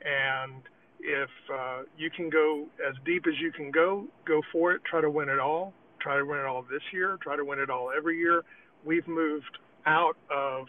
and 0.04 0.62
if 1.02 1.30
uh, 1.52 1.82
you 1.98 2.10
can 2.10 2.30
go 2.30 2.66
as 2.88 2.94
deep 3.04 3.26
as 3.26 3.34
you 3.40 3.52
can 3.52 3.70
go, 3.70 4.06
go 4.24 4.40
for 4.52 4.72
it. 4.72 4.82
Try 4.88 5.00
to 5.00 5.10
win 5.10 5.28
it 5.28 5.38
all. 5.38 5.72
Try 6.00 6.16
to 6.18 6.24
win 6.24 6.38
it 6.38 6.46
all 6.46 6.62
this 6.62 6.82
year. 6.92 7.18
Try 7.22 7.36
to 7.36 7.44
win 7.44 7.58
it 7.58 7.70
all 7.70 7.90
every 7.96 8.18
year. 8.18 8.42
We've 8.84 9.06
moved 9.06 9.58
out 9.86 10.16
of 10.30 10.66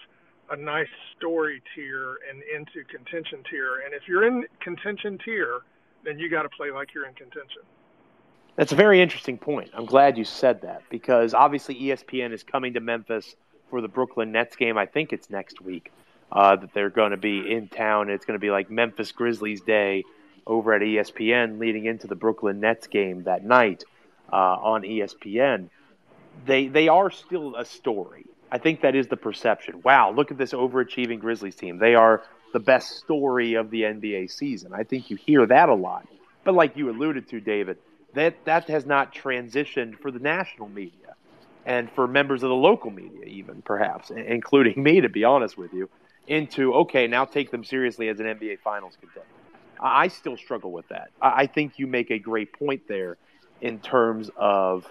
a 0.50 0.56
nice 0.56 0.88
story 1.18 1.62
tier 1.76 2.18
and 2.30 2.42
into 2.56 2.88
contention 2.90 3.44
tier. 3.50 3.82
And 3.86 3.94
if 3.94 4.08
you're 4.08 4.26
in 4.26 4.46
contention 4.60 5.18
tier, 5.24 5.60
then 6.04 6.20
you 6.20 6.30
got 6.30 6.44
to 6.44 6.50
play 6.50 6.72
like 6.72 6.94
you're 6.94 7.08
in 7.08 7.14
contention. 7.14 7.62
That's 8.56 8.72
a 8.72 8.76
very 8.76 9.02
interesting 9.02 9.38
point. 9.38 9.72
I'm 9.74 9.86
glad 9.86 10.18
you 10.18 10.26
said 10.26 10.62
that 10.62 10.84
because 10.90 11.34
obviously 11.34 11.76
ESPN 11.76 12.32
is 12.32 12.44
coming 12.44 12.74
to 12.74 12.80
Memphis 12.80 13.36
for 13.70 13.82
the 13.82 13.88
Brooklyn 13.88 14.32
Nets 14.32 14.56
game. 14.56 14.78
I 14.78 14.86
think 14.86 15.12
it's 15.12 15.30
next 15.30 15.60
week 15.62 15.92
uh, 16.32 16.56
that 16.58 16.74
they're 16.74 16.92
going 16.92 17.12
to 17.12 17.18
be 17.18 17.52
in 17.52 17.68
town. 17.68 18.10
It's 18.10 18.26
going 18.26 18.40
to 18.40 18.42
be 18.42 18.52
like 18.52 18.70
Memphis 18.70 19.12
Grizzlies 19.12 19.62
Day 19.62 20.04
over 20.46 20.74
at 20.74 20.82
ESPN 20.82 21.58
leading 21.60 21.86
into 21.86 22.06
the 22.06 22.16
Brooklyn 22.16 22.60
Nets 22.60 22.86
game 22.86 23.24
that 23.24 23.44
night 23.44 23.84
uh, 24.32 24.36
on 24.36 24.84
ESPN. 24.84 25.70
They 26.46 26.68
they 26.68 26.88
are 26.88 27.10
still 27.12 27.56
a 27.56 27.66
story. 27.66 28.26
I 28.52 28.58
think 28.58 28.82
that 28.82 28.96
is 28.96 29.08
the 29.08 29.18
perception. 29.18 29.82
Wow, 29.84 30.12
look 30.12 30.32
at 30.32 30.38
this 30.38 30.54
overachieving 30.54 31.20
Grizzlies 31.20 31.56
team. 31.56 31.80
They 31.80 31.96
are 31.96 32.24
the 32.54 32.60
best 32.60 32.98
story 32.98 33.56
of 33.56 33.72
the 33.72 33.82
NBA 33.82 34.32
season. 34.32 34.74
I 34.74 34.84
think 34.84 35.10
you 35.10 35.18
hear 35.18 35.46
that 35.48 35.70
a 35.70 35.74
lot. 35.74 36.08
But 36.44 36.54
like 36.54 36.78
you 36.78 36.90
alluded 36.90 37.28
to, 37.30 37.40
David, 37.40 37.78
that 38.14 38.46
that 38.46 38.68
has 38.68 38.86
not 38.86 39.14
transitioned 39.14 39.98
for 40.00 40.12
the 40.12 40.20
national 40.20 40.70
media 40.70 41.16
and 41.66 41.90
for 41.92 42.08
members 42.08 42.44
of 42.44 42.50
the 42.50 42.56
local 42.56 42.92
media, 42.92 43.26
even 43.26 43.62
perhaps, 43.62 44.12
including 44.12 44.82
me, 44.82 45.02
to 45.02 45.10
be 45.10 45.24
honest 45.24 45.58
with 45.58 45.74
you, 45.74 45.90
into 46.28 46.74
okay, 46.74 47.08
now 47.08 47.26
take 47.26 47.52
them 47.52 47.64
seriously 47.64 48.08
as 48.10 48.20
an 48.20 48.26
NBA 48.26 48.60
Finals 48.60 48.98
contender. 49.00 49.28
I 49.80 50.08
still 50.08 50.38
struggle 50.38 50.72
with 50.72 50.88
that. 50.90 51.10
I 51.22 51.48
think 51.48 51.80
you 51.80 51.88
make 51.88 52.12
a 52.12 52.20
great 52.20 52.54
point 52.54 52.88
there 52.88 53.18
in 53.62 53.80
terms 53.80 54.30
of 54.38 54.86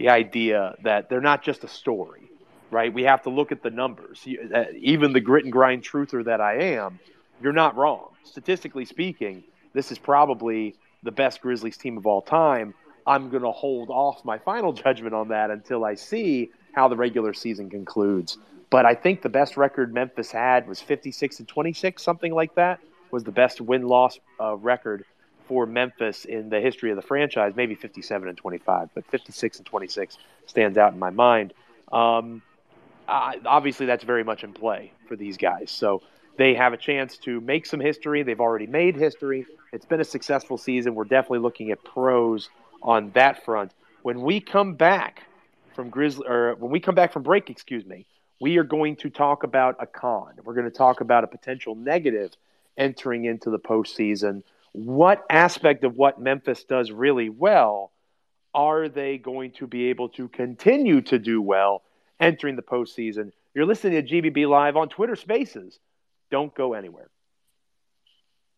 the 0.00 0.08
idea 0.08 0.74
that 0.82 1.08
they're 1.08 1.20
not 1.20 1.44
just 1.44 1.62
a 1.62 1.68
story 1.68 2.30
right? 2.70 2.92
We 2.92 3.02
have 3.02 3.22
to 3.22 3.30
look 3.30 3.52
at 3.52 3.62
the 3.62 3.70
numbers. 3.70 4.26
Uh, 4.54 4.64
even 4.78 5.12
the 5.12 5.20
grit 5.20 5.44
and 5.44 5.52
grind 5.52 5.82
truther 5.82 6.24
that 6.24 6.40
I 6.40 6.74
am, 6.74 6.98
you're 7.42 7.52
not 7.52 7.76
wrong. 7.76 8.10
Statistically 8.24 8.84
speaking, 8.84 9.42
this 9.72 9.90
is 9.90 9.98
probably 9.98 10.76
the 11.02 11.10
best 11.10 11.40
Grizzlies 11.40 11.76
team 11.76 11.96
of 11.96 12.06
all 12.06 12.22
time. 12.22 12.74
I'm 13.06 13.30
going 13.30 13.42
to 13.42 13.50
hold 13.50 13.90
off 13.90 14.24
my 14.24 14.38
final 14.38 14.72
judgment 14.84 15.14
on 15.14 15.28
that 15.28 15.50
until 15.50 15.84
I 15.84 15.94
see 15.94 16.50
how 16.74 16.88
the 16.88 16.96
regular 16.96 17.32
season 17.32 17.70
concludes. 17.70 18.38
But 18.68 18.86
I 18.86 18.94
think 18.94 19.22
the 19.22 19.28
best 19.28 19.56
record 19.56 19.92
Memphis 19.92 20.30
had 20.30 20.68
was 20.68 20.80
56 20.80 21.40
and 21.40 21.48
26, 21.48 22.02
something 22.02 22.32
like 22.32 22.54
that, 22.54 22.78
was 23.10 23.24
the 23.24 23.32
best 23.32 23.60
win 23.60 23.88
loss 23.88 24.20
uh, 24.40 24.56
record 24.56 25.04
for 25.50 25.66
Memphis 25.66 26.26
in 26.26 26.48
the 26.48 26.60
history 26.60 26.90
of 26.90 26.96
the 26.96 27.02
franchise. 27.02 27.54
Maybe 27.56 27.74
57 27.74 28.28
and 28.28 28.38
25, 28.38 28.90
but 28.94 29.04
56 29.06 29.58
and 29.58 29.66
26 29.66 30.16
stands 30.46 30.78
out 30.78 30.92
in 30.92 30.98
my 31.00 31.10
mind. 31.10 31.52
Um, 31.90 32.40
obviously 33.08 33.84
that's 33.84 34.04
very 34.04 34.22
much 34.22 34.44
in 34.44 34.52
play 34.52 34.92
for 35.08 35.16
these 35.16 35.36
guys. 35.36 35.72
So 35.72 36.02
they 36.36 36.54
have 36.54 36.72
a 36.72 36.76
chance 36.76 37.16
to 37.24 37.40
make 37.40 37.66
some 37.66 37.80
history. 37.80 38.22
They've 38.22 38.38
already 38.38 38.68
made 38.68 38.94
history. 38.94 39.44
It's 39.72 39.84
been 39.84 40.00
a 40.00 40.04
successful 40.04 40.56
season. 40.56 40.94
We're 40.94 41.02
definitely 41.02 41.40
looking 41.40 41.72
at 41.72 41.82
pros 41.82 42.48
on 42.80 43.10
that 43.14 43.44
front. 43.44 43.72
When 44.02 44.22
we 44.22 44.38
come 44.38 44.74
back 44.74 45.24
from 45.74 45.90
Grizzly, 45.90 46.28
or 46.28 46.54
when 46.60 46.70
we 46.70 46.78
come 46.78 46.94
back 46.94 47.12
from 47.12 47.24
break, 47.24 47.50
excuse 47.50 47.84
me, 47.84 48.06
we 48.40 48.56
are 48.58 48.64
going 48.64 48.94
to 48.98 49.10
talk 49.10 49.42
about 49.42 49.78
a 49.80 49.86
con. 49.86 50.34
We're 50.44 50.54
going 50.54 50.70
to 50.70 50.76
talk 50.76 51.00
about 51.00 51.24
a 51.24 51.26
potential 51.26 51.74
negative 51.74 52.30
entering 52.78 53.24
into 53.24 53.50
the 53.50 53.58
postseason. 53.58 54.44
What 54.72 55.24
aspect 55.28 55.84
of 55.84 55.96
what 55.96 56.20
Memphis 56.20 56.64
does 56.64 56.90
really 56.90 57.28
well 57.28 57.92
are 58.54 58.88
they 58.88 59.18
going 59.18 59.52
to 59.52 59.66
be 59.66 59.86
able 59.90 60.08
to 60.10 60.28
continue 60.28 61.00
to 61.02 61.18
do 61.18 61.40
well 61.40 61.82
entering 62.18 62.56
the 62.56 62.62
postseason. 62.62 63.32
You're 63.54 63.66
listening 63.66 64.04
to 64.04 64.12
GBB 64.22 64.48
Live 64.48 64.76
on 64.76 64.88
Twitter 64.88 65.16
Spaces. 65.16 65.78
Don't 66.30 66.54
go 66.54 66.74
anywhere. 66.74 67.08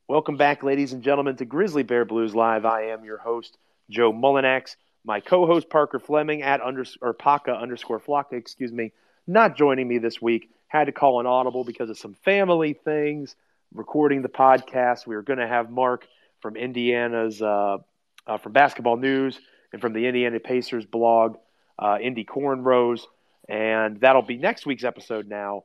Welcome 0.08 0.36
back, 0.36 0.62
ladies 0.62 0.92
and 0.92 1.02
gentlemen, 1.02 1.36
to 1.36 1.44
Grizzly 1.44 1.82
Bear 1.82 2.04
Blues 2.04 2.34
Live. 2.34 2.64
I 2.66 2.88
am 2.88 3.04
your 3.04 3.18
host, 3.18 3.56
Joe 3.88 4.12
Mullinax. 4.12 4.76
My 5.04 5.20
co-host 5.20 5.70
Parker 5.70 5.98
Fleming 5.98 6.42
at 6.42 6.60
under 6.60 6.84
or 7.00 7.14
Paca 7.14 7.60
underscore 7.60 8.00
Flocka, 8.00 8.34
excuse 8.34 8.72
me, 8.72 8.92
not 9.26 9.56
joining 9.56 9.88
me 9.88 9.98
this 9.98 10.20
week. 10.20 10.50
Had 10.68 10.84
to 10.84 10.92
call 10.92 11.20
an 11.20 11.26
audible 11.26 11.64
because 11.64 11.90
of 11.90 11.98
some 11.98 12.14
family 12.14 12.72
things. 12.72 13.34
Recording 13.74 14.22
the 14.22 14.28
podcast, 14.28 15.06
we 15.06 15.14
were 15.14 15.22
going 15.22 15.38
to 15.38 15.48
have 15.48 15.70
Mark 15.70 16.06
from 16.40 16.56
Indiana's 16.56 17.40
uh, 17.40 17.78
uh, 18.26 18.38
from 18.38 18.52
Basketball 18.52 18.96
News 18.96 19.40
and 19.72 19.80
from 19.80 19.92
the 19.92 20.06
Indiana 20.06 20.38
Pacers 20.40 20.86
blog, 20.86 21.36
uh, 21.78 21.98
Indy 22.00 22.24
Cornrows 22.24 23.02
and 23.48 24.00
that'll 24.00 24.22
be 24.22 24.36
next 24.36 24.66
week's 24.66 24.84
episode. 24.84 25.28
Now, 25.28 25.64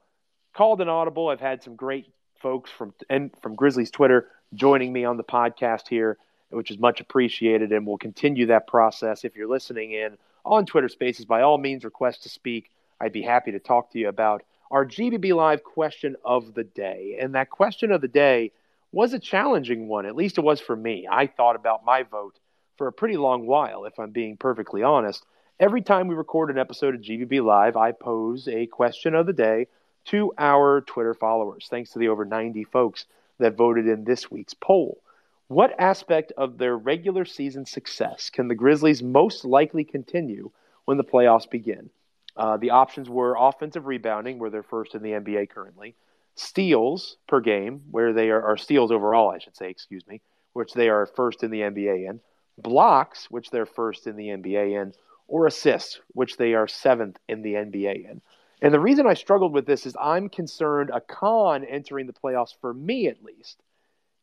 called 0.54 0.82
an 0.82 0.90
audible. 0.90 1.30
I've 1.30 1.40
had 1.40 1.64
some 1.64 1.76
great 1.76 2.12
folks 2.42 2.72
from 2.72 2.94
and 3.10 3.32
from 3.42 3.56
Grizzlies 3.56 3.92
Twitter 3.92 4.28
joining 4.54 4.92
me 4.92 5.06
on 5.06 5.18
the 5.18 5.24
podcast 5.24 5.88
here, 5.88 6.18
which 6.50 6.72
is 6.72 6.78
much 6.78 7.02
appreciated, 7.02 7.72
and 7.72 7.86
we'll 7.86 7.98
continue 7.98 8.48
that 8.48 8.68
process. 8.68 9.24
If 9.24 9.36
you're 9.36 9.48
listening 9.48 9.92
in 9.92 10.18
on 10.46 10.66
Twitter 10.66 10.90
Spaces, 10.90 11.26
by 11.26 11.42
all 11.42 11.58
means, 11.58 11.84
request 11.84 12.24
to 12.24 12.30
speak. 12.30 12.72
I'd 13.00 13.14
be 13.14 13.22
happy 13.22 13.52
to 13.52 13.60
talk 13.60 13.92
to 13.92 14.00
you 14.00 14.10
about 14.10 14.44
our 14.72 14.86
GBB 14.86 15.36
Live 15.36 15.64
question 15.64 16.16
of 16.26 16.54
the 16.54 16.64
day, 16.64 17.18
and 17.20 17.36
that 17.36 17.50
question 17.50 17.92
of 17.92 18.02
the 18.02 18.08
day 18.08 18.52
was 18.92 19.14
a 19.14 19.20
challenging 19.20 19.88
one. 19.88 20.06
At 20.06 20.16
least 20.16 20.38
it 20.38 20.44
was 20.44 20.60
for 20.60 20.76
me. 20.76 21.08
I 21.10 21.28
thought 21.28 21.56
about 21.56 21.86
my 21.86 22.04
vote 22.04 22.40
for 22.78 22.88
a 22.88 22.94
pretty 22.94 23.18
long 23.18 23.46
while, 23.46 23.86
if 23.86 24.00
I'm 24.00 24.12
being 24.12 24.38
perfectly 24.38 24.84
honest. 24.84 25.26
Every 25.60 25.82
time 25.82 26.08
we 26.08 26.16
record 26.16 26.52
an 26.52 26.58
episode 26.58 26.96
of 26.96 27.02
GBB 27.02 27.44
Live, 27.44 27.76
I 27.76 27.92
pose 27.92 28.48
a 28.48 28.68
question 28.68 29.16
of 29.16 29.26
the 29.26 29.34
day 29.34 29.68
to 30.06 30.34
our 30.38 30.82
Twitter 30.82 31.14
followers, 31.14 31.68
thanks 31.70 31.92
to 31.92 32.00
the 32.00 32.10
over 32.10 32.26
90 32.26 32.64
folks 32.66 33.06
that 33.40 33.58
voted 33.58 33.88
in 33.88 34.04
this 34.04 34.30
week's 34.32 34.54
poll. 34.54 35.02
What 35.48 35.80
aspect 35.80 36.34
of 36.38 36.58
their 36.58 36.78
regular 36.78 37.26
season 37.26 37.66
success 37.66 38.30
can 38.30 38.48
the 38.48 38.56
Grizzlies 38.56 39.02
most 39.02 39.46
likely 39.46 39.84
continue 39.84 40.52
when 40.86 40.98
the 40.98 41.04
playoffs 41.04 41.50
begin? 41.50 41.90
Uh, 42.38 42.56
the 42.58 42.70
options 42.70 43.10
were 43.10 43.36
offensive 43.38 43.88
rebounding, 43.88 44.38
where 44.38 44.52
they're 44.52 44.62
first 44.62 44.94
in 44.94 45.02
the 45.02 45.12
NBA 45.12 45.50
currently, 45.50 45.96
steals 46.36 47.18
per 47.28 47.42
game, 47.42 47.82
where 47.90 48.14
they 48.14 48.30
are, 48.30 48.42
or 48.42 48.58
steals 48.58 48.92
overall, 48.92 49.32
I 49.32 49.40
should 49.40 49.58
say, 49.58 49.72
excuse 49.72 50.06
me, 50.08 50.22
which 50.54 50.74
they 50.74 50.90
are 50.90 51.08
first 51.08 51.44
in 51.44 51.50
the 51.50 51.62
NBA 51.62 52.08
in, 52.08 52.22
blocks, 52.58 53.26
which 53.32 53.50
they're 53.50 53.66
first 53.66 54.06
in 54.06 54.16
the 54.16 54.28
NBA 54.28 54.80
in, 54.80 54.94
or 55.28 55.48
assists, 55.48 56.00
which 56.10 56.38
they 56.38 56.54
are 56.54 56.68
seventh 56.68 57.18
in 57.28 57.42
the 57.42 57.54
NBA 57.54 58.10
in. 58.10 58.22
And 58.62 58.72
the 58.72 58.80
reason 58.80 59.08
I 59.08 59.16
struggled 59.16 59.54
with 59.54 59.66
this 59.66 59.88
is 59.88 59.96
I'm 60.00 60.30
concerned 60.30 60.92
a 60.94 61.02
con 61.02 61.64
entering 61.64 62.06
the 62.06 62.14
playoffs, 62.14 62.56
for 62.62 62.72
me 62.72 63.08
at 63.08 63.24
least, 63.24 63.60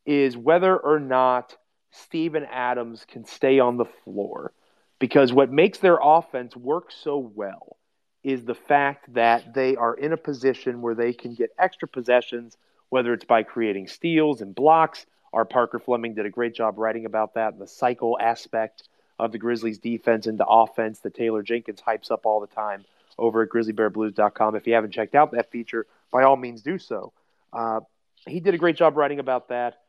is 0.06 0.36
whether 0.36 0.76
or 0.76 1.00
not 1.00 1.56
Steven 1.90 2.44
Adams 2.44 3.04
can 3.08 3.24
stay 3.24 3.58
on 3.58 3.76
the 3.76 3.84
floor. 4.04 4.52
Because 5.00 5.32
what 5.32 5.50
makes 5.50 5.78
their 5.78 5.98
offense 6.00 6.56
work 6.56 6.90
so 6.90 7.18
well 7.18 7.76
is 8.24 8.44
the 8.44 8.54
fact 8.54 9.12
that 9.14 9.54
they 9.54 9.76
are 9.76 9.94
in 9.94 10.12
a 10.12 10.16
position 10.16 10.80
where 10.80 10.94
they 10.94 11.12
can 11.12 11.34
get 11.34 11.50
extra 11.58 11.86
possessions, 11.86 12.56
whether 12.88 13.12
it's 13.12 13.24
by 13.24 13.42
creating 13.42 13.86
steals 13.86 14.40
and 14.40 14.54
blocks. 14.54 15.06
Our 15.32 15.44
Parker 15.44 15.78
Fleming 15.78 16.14
did 16.14 16.26
a 16.26 16.30
great 16.30 16.54
job 16.54 16.78
writing 16.78 17.04
about 17.04 17.34
that, 17.34 17.58
the 17.58 17.66
cycle 17.66 18.18
aspect 18.20 18.88
of 19.18 19.30
the 19.30 19.38
Grizzlies 19.38 19.78
defense 19.78 20.26
into 20.26 20.44
offense 20.46 21.00
that 21.00 21.14
Taylor 21.14 21.42
Jenkins 21.42 21.82
hypes 21.86 22.10
up 22.10 22.24
all 22.24 22.40
the 22.40 22.46
time 22.46 22.84
over 23.18 23.42
at 23.42 23.50
grizzlybearblues.com. 23.50 24.56
If 24.56 24.66
you 24.66 24.74
haven't 24.74 24.92
checked 24.92 25.14
out 25.14 25.32
that 25.32 25.50
feature, 25.50 25.86
by 26.10 26.24
all 26.24 26.36
means 26.36 26.62
do 26.62 26.78
so. 26.78 27.12
Uh, 27.52 27.80
he 28.26 28.40
did 28.40 28.54
a 28.54 28.58
great 28.58 28.76
job 28.76 28.96
writing 28.96 29.18
about 29.18 29.48
that. 29.48 29.80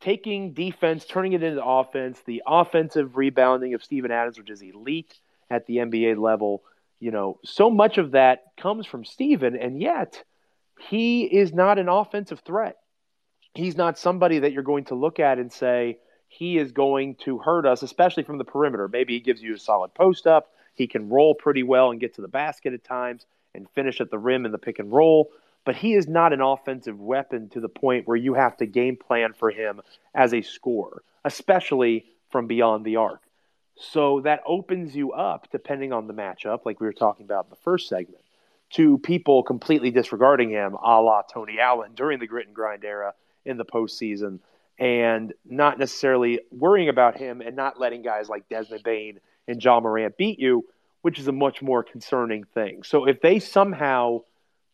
Taking 0.00 0.52
defense, 0.52 1.04
turning 1.04 1.32
it 1.32 1.42
into 1.42 1.62
offense, 1.62 2.20
the 2.24 2.42
offensive 2.46 3.16
rebounding 3.16 3.74
of 3.74 3.82
Steven 3.82 4.12
Adams, 4.12 4.38
which 4.38 4.48
is 4.48 4.62
elite 4.62 5.18
at 5.50 5.66
the 5.66 5.78
NBA 5.78 6.18
level. 6.18 6.62
You 7.00 7.10
know, 7.10 7.38
so 7.44 7.70
much 7.70 7.98
of 7.98 8.12
that 8.12 8.44
comes 8.56 8.86
from 8.86 9.04
Steven, 9.04 9.56
and 9.56 9.80
yet 9.80 10.24
he 10.80 11.24
is 11.24 11.52
not 11.52 11.78
an 11.78 11.88
offensive 11.88 12.40
threat. 12.40 12.76
He's 13.54 13.76
not 13.76 13.98
somebody 13.98 14.40
that 14.40 14.52
you're 14.52 14.62
going 14.62 14.84
to 14.86 14.94
look 14.94 15.20
at 15.20 15.38
and 15.38 15.52
say, 15.52 15.98
he 16.28 16.58
is 16.58 16.72
going 16.72 17.16
to 17.24 17.38
hurt 17.38 17.66
us, 17.66 17.82
especially 17.82 18.22
from 18.22 18.38
the 18.38 18.44
perimeter. 18.44 18.88
Maybe 18.88 19.14
he 19.14 19.20
gives 19.20 19.42
you 19.42 19.54
a 19.54 19.58
solid 19.58 19.94
post 19.94 20.26
up. 20.26 20.50
He 20.74 20.86
can 20.86 21.08
roll 21.08 21.34
pretty 21.34 21.62
well 21.62 21.90
and 21.90 22.00
get 22.00 22.14
to 22.14 22.22
the 22.22 22.28
basket 22.28 22.74
at 22.74 22.84
times 22.84 23.26
and 23.54 23.68
finish 23.70 24.00
at 24.00 24.10
the 24.10 24.18
rim 24.18 24.44
in 24.44 24.52
the 24.52 24.58
pick 24.58 24.78
and 24.78 24.92
roll. 24.92 25.30
But 25.64 25.76
he 25.76 25.94
is 25.94 26.06
not 26.06 26.32
an 26.32 26.40
offensive 26.40 27.00
weapon 27.00 27.48
to 27.50 27.60
the 27.60 27.68
point 27.68 28.06
where 28.06 28.16
you 28.16 28.34
have 28.34 28.56
to 28.58 28.66
game 28.66 28.96
plan 28.96 29.32
for 29.32 29.50
him 29.50 29.80
as 30.14 30.32
a 30.32 30.42
scorer, 30.42 31.02
especially 31.24 32.06
from 32.30 32.46
beyond 32.46 32.84
the 32.84 32.96
arc. 32.96 33.22
So 33.80 34.20
that 34.20 34.40
opens 34.44 34.94
you 34.94 35.12
up, 35.12 35.48
depending 35.52 35.92
on 35.92 36.06
the 36.06 36.14
matchup, 36.14 36.64
like 36.64 36.80
we 36.80 36.86
were 36.86 36.92
talking 36.92 37.24
about 37.24 37.46
in 37.46 37.50
the 37.50 37.56
first 37.56 37.88
segment, 37.88 38.24
to 38.70 38.98
people 38.98 39.42
completely 39.42 39.90
disregarding 39.90 40.50
him, 40.50 40.74
a 40.74 41.00
la 41.00 41.22
Tony 41.22 41.60
Allen 41.60 41.92
during 41.94 42.18
the 42.18 42.26
grit 42.26 42.46
and 42.46 42.54
grind 42.54 42.84
era 42.84 43.14
in 43.44 43.56
the 43.56 43.64
postseason 43.64 44.40
and 44.78 45.32
not 45.44 45.78
necessarily 45.78 46.40
worrying 46.50 46.88
about 46.88 47.16
him 47.16 47.40
and 47.40 47.56
not 47.56 47.80
letting 47.80 48.02
guys 48.02 48.28
like 48.28 48.48
Desmond 48.48 48.82
Bane 48.84 49.20
and 49.46 49.62
Ja 49.62 49.80
Morant 49.80 50.16
beat 50.16 50.38
you, 50.38 50.64
which 51.02 51.18
is 51.18 51.28
a 51.28 51.32
much 51.32 51.62
more 51.62 51.82
concerning 51.82 52.44
thing. 52.44 52.82
So 52.82 53.06
if 53.06 53.20
they 53.20 53.38
somehow 53.38 54.20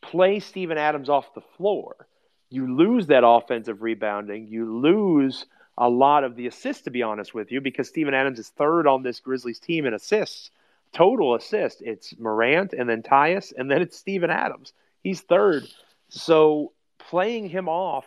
play 0.02 0.40
Steven 0.40 0.76
Adams 0.76 1.08
off 1.08 1.34
the 1.34 1.42
floor, 1.56 2.06
you 2.50 2.74
lose 2.76 3.06
that 3.06 3.24
offensive 3.24 3.82
rebounding. 3.82 4.46
You 4.48 4.78
lose 4.78 5.46
a 5.76 5.88
lot 5.88 6.24
of 6.24 6.36
the 6.36 6.46
assists, 6.46 6.84
to 6.84 6.90
be 6.90 7.02
honest 7.02 7.34
with 7.34 7.50
you, 7.50 7.60
because 7.60 7.88
Steven 7.88 8.14
Adams 8.14 8.38
is 8.38 8.48
third 8.50 8.86
on 8.86 9.02
this 9.02 9.20
Grizzlies 9.20 9.58
team 9.58 9.86
in 9.86 9.94
assists, 9.94 10.50
total 10.92 11.34
assist. 11.34 11.82
It's 11.82 12.16
Morant 12.18 12.72
and 12.72 12.88
then 12.88 13.02
Tyus, 13.02 13.52
and 13.56 13.70
then 13.70 13.82
it's 13.82 13.96
Steven 13.96 14.30
Adams. 14.30 14.72
He's 15.02 15.20
third. 15.20 15.64
So 16.08 16.72
playing 16.98 17.48
him 17.48 17.68
off 17.68 18.06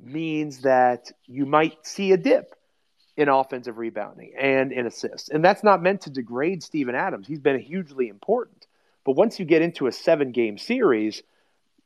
means 0.00 0.62
that 0.62 1.12
you 1.26 1.46
might 1.46 1.86
see 1.86 2.12
a 2.12 2.16
dip 2.16 2.54
in 3.16 3.28
offensive 3.28 3.78
rebounding 3.78 4.32
and 4.38 4.72
in 4.72 4.86
assists. 4.86 5.28
And 5.30 5.44
that's 5.44 5.64
not 5.64 5.82
meant 5.82 6.02
to 6.02 6.10
degrade 6.10 6.62
Steven 6.62 6.94
Adams. 6.94 7.26
He's 7.26 7.40
been 7.40 7.58
hugely 7.58 8.08
important. 8.08 8.66
But 9.04 9.16
once 9.16 9.38
you 9.38 9.44
get 9.44 9.62
into 9.62 9.86
a 9.86 9.92
seven 9.92 10.32
game 10.32 10.58
series, 10.58 11.22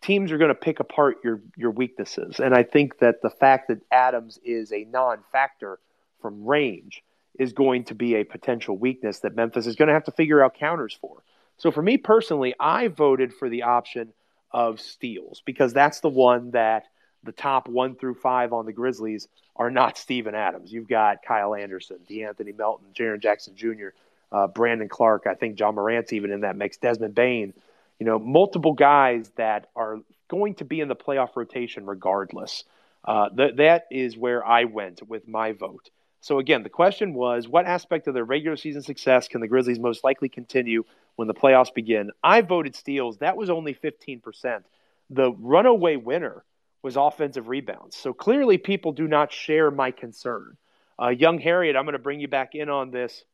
teams 0.01 0.33
are 0.33 0.39
going 0.39 0.49
to 0.49 0.55
pick 0.55 0.81
apart 0.81 1.19
your, 1.23 1.41
your 1.57 1.71
weaknesses. 1.71 2.41
And 2.41 2.55
I 2.55 2.63
think 2.63 2.99
that 2.99 3.23
the 3.23 3.31
fact 3.31 3.69
that 3.69 3.81
Adams 3.91 4.39
is 4.45 4.73
a 4.73 4.85
non 4.85 5.19
factor 5.33 5.79
from 6.21 6.45
range 6.45 7.03
is 7.39 7.53
going 7.53 7.85
to 7.85 7.95
be 7.95 8.17
a 8.17 8.25
potential 8.25 8.77
weakness 8.77 9.21
that 9.21 9.35
Memphis 9.35 9.67
is 9.67 9.77
going 9.77 9.89
to 9.89 9.95
have 9.95 10.05
to 10.05 10.13
figure 10.13 10.43
out 10.45 10.55
counters 10.55 10.97
for. 11.01 11.23
So 11.57 11.71
for 11.71 11.83
me 11.83 11.97
personally, 11.97 12.55
I 12.59 12.89
voted 12.89 13.33
for 13.33 13.49
the 13.49 13.63
option 13.63 14.13
of 14.51 14.81
steals 14.81 15.43
because 15.45 15.73
that's 15.73 16.01
the 16.01 16.09
one 16.09 16.53
that– 16.53 16.85
the 17.23 17.33
top 17.33 17.69
one 17.69 17.95
through 17.97 18.15
five 18.15 18.53
on 18.53 18.67
the 18.67 18.73
Grizzlies 18.73 19.29
are 19.57 19.71
not 19.71 19.99
Steven 19.99 20.35
Adams. 20.35 20.73
You've 20.73 20.89
got 20.89 21.23
Kyle 21.23 21.55
Anderson, 21.55 21.99
De'Anthony 22.09 22.57
Melton, 22.57 22.87
Jaren 22.95 23.21
Jackson 23.21 23.55
Jr., 23.57 23.89
uh, 24.33 24.47
Brandon 24.47 24.89
Clarke. 24.89 25.27
I 25.27 25.35
think 25.35 25.59
Ja 25.59 25.73
Morant's 25.73 26.13
even 26.13 26.31
in 26.31 26.41
that 26.43 26.57
mix. 26.57 26.77
Desmond 26.79 27.15
Bane. 27.15 27.53
You 28.01 28.07
know, 28.07 28.19
multiple 28.19 28.73
guys 28.73 29.31
that 29.37 29.69
are 29.77 29.99
going 30.29 30.55
to 30.57 30.65
be 30.65 30.81
in 30.81 30.89
the 30.89 30.97
playoff 30.97 31.37
rotation 31.37 31.87
regardless. 31.87 32.65
Uh, 33.05 33.29
th- 33.29 33.57
that 33.57 33.85
is 33.91 34.17
where 34.17 34.45
I 34.45 34.65
went 34.65 35.07
with 35.07 35.29
my 35.29 35.53
vote. 35.53 35.91
So 36.21 36.39
again, 36.39 36.63
the 36.63 36.69
question 36.69 37.15
was, 37.15 37.49
what 37.49 37.67
aspect 37.67 38.07
of 38.07 38.15
their 38.15 38.25
regular 38.25 38.57
season 38.57 38.83
success 38.83 39.29
can 39.29 39.41
the 39.41 39.49
Grizzlies 39.49 39.79
most 39.79 40.05
likely 40.05 40.29
continue 40.29 40.85
when 41.17 41.29
the 41.29 41.35
playoffs 41.35 41.73
begin? 41.73 42.11
I 42.23 42.43
voted 42.43 42.75
steals. 42.75 43.19
That 43.19 43.37
was 43.37 43.49
only 43.49 43.75
15%. 43.75 44.63
The 45.11 45.33
runaway 45.33 45.97
winner 45.97 46.45
was 46.83 46.97
offensive 46.97 47.49
rebounds. 47.49 47.97
So 47.97 48.13
clearly, 48.13 48.59
people 48.59 48.93
do 48.93 49.09
not 49.09 49.33
share 49.33 49.71
my 49.71 49.91
concern. 49.91 50.57
Uh, 51.01 51.09
young 51.09 51.39
Harriet, 51.39 51.77
I'm 51.77 51.85
going 51.85 51.93
to 51.95 51.99
bring 51.99 52.21
you 52.21 52.29
back 52.29 52.55
in 52.55 52.69
on 52.69 52.91
this 52.91 53.25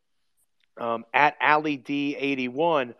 um, 0.80 1.04
at 1.12 1.36
Ali 1.40 1.78
D81. 1.78 2.94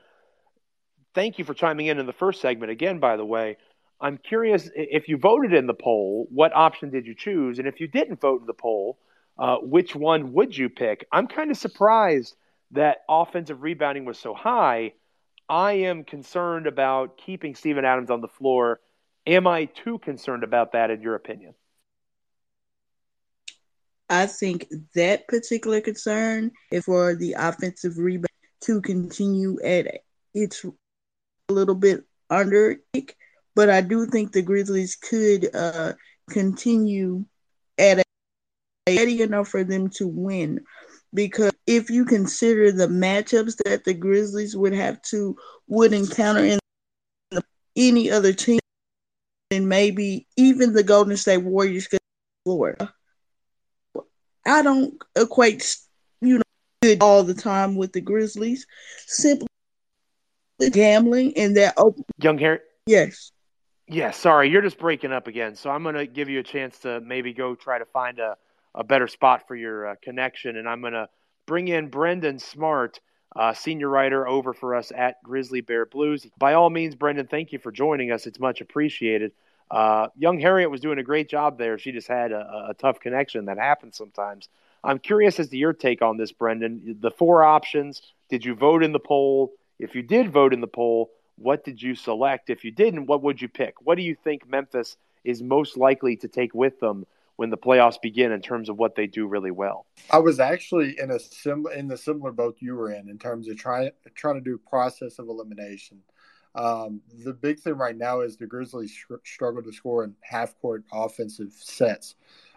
Thank 1.17 1.39
you 1.39 1.45
for 1.47 1.55
chiming 1.55 1.87
in 1.87 1.99
in 1.99 2.05
the 2.05 2.13
first 2.13 2.43
segment 2.43 2.71
again. 2.71 3.01
By 3.01 3.17
the 3.17 3.25
way, 3.25 3.57
I'm 4.03 4.19
curious 4.19 4.69
if 4.75 5.09
you 5.09 5.17
voted 5.17 5.55
in 5.55 5.67
the 5.67 5.73
poll, 5.73 6.29
what 6.31 6.55
option 6.55 6.91
did 6.91 7.07
you 7.07 7.15
choose? 7.15 7.59
And 7.59 7.67
if 7.67 7.81
you 7.81 7.89
didn't 7.89 8.21
vote 8.21 8.43
in 8.43 8.47
the 8.47 8.53
poll, 8.53 8.99
uh, 9.39 9.57
which 9.63 9.97
one 9.97 10.35
would 10.35 10.55
you 10.55 10.69
pick? 10.69 11.07
I'm 11.11 11.27
kind 11.27 11.51
of 11.51 11.57
surprised 11.57 12.37
that 12.73 12.99
offensive 13.09 13.63
rebounding 13.63 14.05
was 14.05 14.19
so 14.19 14.35
high. 14.35 14.93
I 15.49 15.73
am 15.73 16.05
concerned 16.05 16.67
about 16.67 17.17
keeping 17.17 17.55
Steven 17.55 17.87
Adams 17.87 18.11
on 18.11 18.21
the 18.21 18.29
floor 18.29 18.81
Am 19.27 19.47
I 19.49 19.65
too 19.65 19.99
concerned 19.99 20.45
about 20.45 20.73
that, 20.73 20.91
in 20.91 21.03
your 21.03 21.17
opinion? 21.17 21.55
I 24.09 24.27
think 24.27 24.69
that 24.95 25.27
particular 25.27 25.81
concern 25.81 26.53
for 26.85 27.17
the 27.17 27.35
offensive 27.37 27.99
rebound 27.99 28.29
to 28.61 28.81
continue 28.81 29.59
at 29.65 29.89
its 30.33 30.65
a 31.49 31.53
little 31.53 31.75
bit 31.75 32.05
under, 32.31 32.77
but 33.55 33.71
I 33.71 33.81
do 33.81 34.07
think 34.07 34.33
the 34.33 34.43
Grizzlies 34.43 34.97
could 34.97 35.55
uh, 35.55 35.93
continue 36.31 37.25
at 37.79 38.01
a 38.01 38.03
ready 38.89 39.23
enough 39.23 39.49
for 39.49 39.65
them 39.65 39.89
to 39.91 40.07
win. 40.07 40.65
Because 41.15 41.53
if 41.67 41.89
you 41.89 42.05
consider 42.05 42.73
the 42.73 42.89
matchups 42.89 43.57
that 43.65 43.85
the 43.85 43.95
Grizzlies 43.95 44.57
would 44.57 44.75
have 44.75 45.01
to 45.03 45.37
would 45.69 45.93
encounter 45.93 46.45
in 46.45 46.59
any 47.77 48.11
other 48.11 48.33
team 48.33 48.59
and 49.51 49.69
maybe 49.69 50.27
even 50.37 50.73
the 50.73 50.83
Golden 50.83 51.17
State 51.17 51.39
Warriors 51.39 51.87
could 51.87 52.01
Florida. 52.45 52.93
I 54.47 54.63
don't 54.63 54.95
equate, 55.17 55.77
you 56.21 56.39
know, 56.39 56.97
all 57.01 57.25
the 57.25 57.35
time 57.35 57.75
with 57.75 57.93
the 57.93 58.01
Grizzlies. 58.01 58.67
Simply 59.07 59.46
gambling 60.71 61.37
and 61.37 61.57
that 61.57 61.75
open. 61.77 62.05
Young 62.19 62.39
Harry. 62.39 62.61
Yes. 62.87 63.33
Yeah, 63.89 64.11
sorry, 64.11 64.51
you're 64.51 64.63
just 64.63 64.79
breaking 64.79 65.13
up 65.13 65.29
again. 65.29 65.55
So 65.55 65.71
I'm 65.71 65.83
going 65.83 65.95
to 65.95 66.07
give 66.07 66.29
you 66.29 66.41
a 66.41 66.43
chance 66.43 66.79
to 66.81 67.01
maybe 67.01 67.33
go 67.33 67.55
try 67.55 67.79
to 67.79 67.85
find 67.85 68.19
a, 68.19 68.37
a 68.75 68.83
better 68.83 69.07
spot 69.07 69.47
for 69.47 69.55
your 69.55 69.89
uh, 69.91 69.95
connection. 70.03 70.57
And 70.57 70.69
I'm 70.69 70.81
going 70.81 70.93
to 70.93 71.09
bring 71.47 71.69
in 71.69 71.89
Brendan 71.89 72.41
Smart, 72.41 73.01
uh, 73.37 73.55
senior 73.55 73.89
writer 73.89 74.27
over 74.27 74.53
for 74.53 74.75
us 74.75 74.91
at 74.95 75.23
Grizzly 75.23 75.61
Bear 75.61 75.87
Blues. 75.87 76.27
By 76.37 76.55
all 76.55 76.69
means, 76.69 76.97
Brendan, 76.97 77.29
thank 77.29 77.53
you 77.53 77.61
for 77.61 77.71
joining 77.71 78.11
us. 78.11 78.27
It's 78.27 78.41
much 78.41 78.61
appreciated. 78.61 79.33
Uh, 79.71 80.09
young 80.17 80.39
Harriet 80.39 80.71
was 80.71 80.81
doing 80.81 80.99
a 80.99 81.03
great 81.03 81.29
job 81.29 81.59
there. 81.59 81.79
She 81.79 81.93
just 81.93 82.09
had 82.09 82.33
a, 82.33 82.69
a, 82.71 82.75
tough 82.75 83.01
connection 83.01 83.47
that 83.47 83.59
happens 83.59 83.97
sometimes. 83.97 84.49
I'm 84.85 85.01
curious 85.01 85.41
as 85.41 85.49
to 85.49 85.57
your 85.57 85.73
take 85.73 86.03
on 86.03 86.17
this, 86.17 86.31
Brendan. 86.31 86.99
The 87.01 87.11
four 87.11 87.43
options. 87.43 88.01
Did 88.31 88.45
you 88.45 88.55
vote 88.55 88.85
in 88.85 88.93
the 88.93 89.01
poll? 89.01 89.53
If 89.79 89.95
you 89.95 90.03
did 90.03 90.33
vote 90.33 90.53
in 90.53 90.61
the 90.61 90.67
poll, 90.67 91.11
what 91.37 91.65
did 91.65 91.83
you 91.83 91.95
select? 91.95 92.51
If 92.51 92.65
you 92.65 92.71
didn't, 92.71 93.07
what 93.07 93.23
would 93.23 93.41
you 93.41 93.49
pick? 93.49 93.75
What 93.83 93.97
do 93.97 94.03
you 94.03 94.15
think 94.15 94.49
Memphis 94.49 94.97
is 95.25 95.43
most 95.43 95.77
likely 95.77 96.17
to 96.17 96.29
take 96.29 96.55
with 96.55 96.81
them 96.81 97.05
when 97.37 97.51
the 97.51 97.59
playoffs 97.59 98.01
begin 98.01 98.33
in 98.33 98.41
terms 98.41 98.69
of 98.69 98.79
what 98.79 98.95
they 98.95 99.07
do 99.07 99.27
really 99.27 99.51
well? 99.51 99.87
I 100.11 100.19
was 100.19 100.41
actually 100.41 100.99
in 100.99 101.11
a 101.11 101.19
sim 101.19 101.67
in 101.75 101.89
the 101.89 101.99
similar 101.99 102.33
boat 102.33 102.57
you 102.61 102.75
were 102.75 102.91
in 102.91 103.09
in 103.09 103.19
terms 103.19 103.49
of 103.49 103.59
trying 103.59 103.91
trying 104.15 104.37
to 104.37 104.41
do 104.41 104.59
process 104.59 105.19
of 105.19 105.29
elimination. 105.29 105.99
Um, 106.55 107.03
the 107.23 107.35
big 107.35 107.61
thing 107.61 107.75
right 107.75 107.97
now 107.97 108.23
is 108.23 108.39
the 108.39 108.47
Grizzlies 108.47 108.91
sh- 108.91 109.13
struggle 109.25 109.63
to 109.63 109.73
score 109.73 110.05
in 110.05 110.15
half 110.23 110.59
court 110.59 110.85
offensive 110.91 111.53
sets. 111.53 112.15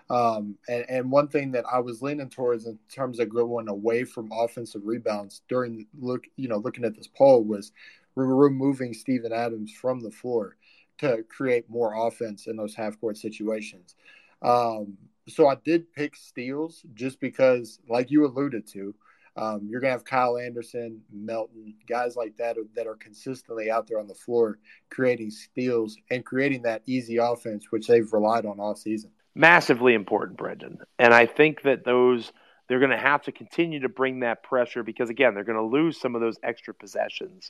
Um, 0.10 0.56
and, 0.68 0.86
and, 0.90 1.12
one 1.12 1.28
thing 1.28 1.52
that 1.52 1.66
I 1.72 1.80
was 1.80 2.02
leaning 2.02 2.30
towards 2.30 2.66
in 2.66 2.80
terms 2.92 3.20
of 3.20 3.30
going 3.30 3.68
away 3.68 4.04
from 4.06 4.32
offensive 4.32 4.82
rebounds 4.84 5.44
during 5.48 5.86
look, 6.00 6.26
you 6.36 6.48
know, 6.48 6.58
looking 6.58 6.84
at 6.84 6.96
this 6.96 7.08
poll 7.08 7.44
was 7.44 7.72
removing 8.16 8.94
Steven 8.96 9.32
Adams 9.32 9.72
from 9.72 10.00
the 10.00 10.10
floor 10.10 10.58
to 10.98 11.24
create 11.30 11.70
more 11.70 12.08
offense 12.08 12.48
in 12.48 12.58
those 12.58 12.74
half 12.74 13.00
court 13.00 13.18
situations. 13.18 13.96
Um, 14.42 14.98
so 15.28 15.48
I 15.48 15.56
did 15.64 15.94
pick 15.94 16.16
steals 16.16 16.84
just 16.96 17.20
because, 17.20 17.80
like 17.88 18.10
you 18.10 18.26
alluded 18.26 18.66
to, 18.74 18.96
um, 19.38 19.68
you're 19.70 19.80
going 19.80 19.90
to 19.90 19.98
have 19.98 20.06
Kyle 20.06 20.38
Anderson, 20.38 21.02
Melton, 21.14 21.76
guys 21.88 22.16
like 22.16 22.36
that 22.38 22.58
that 22.76 22.88
are 22.88 22.96
consistently 22.96 23.72
out 23.72 23.88
there 23.88 24.00
on 24.00 24.08
the 24.08 24.16
floor 24.16 24.60
creating 24.90 25.32
steals 25.32 25.98
and 26.12 26.26
creating 26.26 26.64
that 26.64 26.82
easy 26.88 27.18
offense, 27.18 27.68
which 27.70 27.88
they've 27.88 28.12
relied 28.12 28.46
on 28.46 28.60
all 28.60 28.76
season. 28.76 29.12
Massively 29.40 29.94
important, 29.94 30.38
Brendan. 30.38 30.80
And 30.98 31.14
I 31.14 31.26
think 31.26 31.62
that 31.62 31.86
those 31.86 32.34
they're 32.68 32.80
going 32.80 32.92
to 32.92 32.98
have 32.98 33.22
to 33.24 33.32
continue 33.32 33.80
to 33.80 33.88
bring 33.88 34.20
that 34.20 34.44
pressure 34.44 34.84
because 34.84 35.10
again, 35.10 35.34
they're 35.34 35.46
going 35.46 35.58
to 35.58 35.64
lose 35.64 35.98
some 35.98 36.14
of 36.14 36.20
those 36.20 36.36
extra 36.44 36.74
possessions 36.74 37.50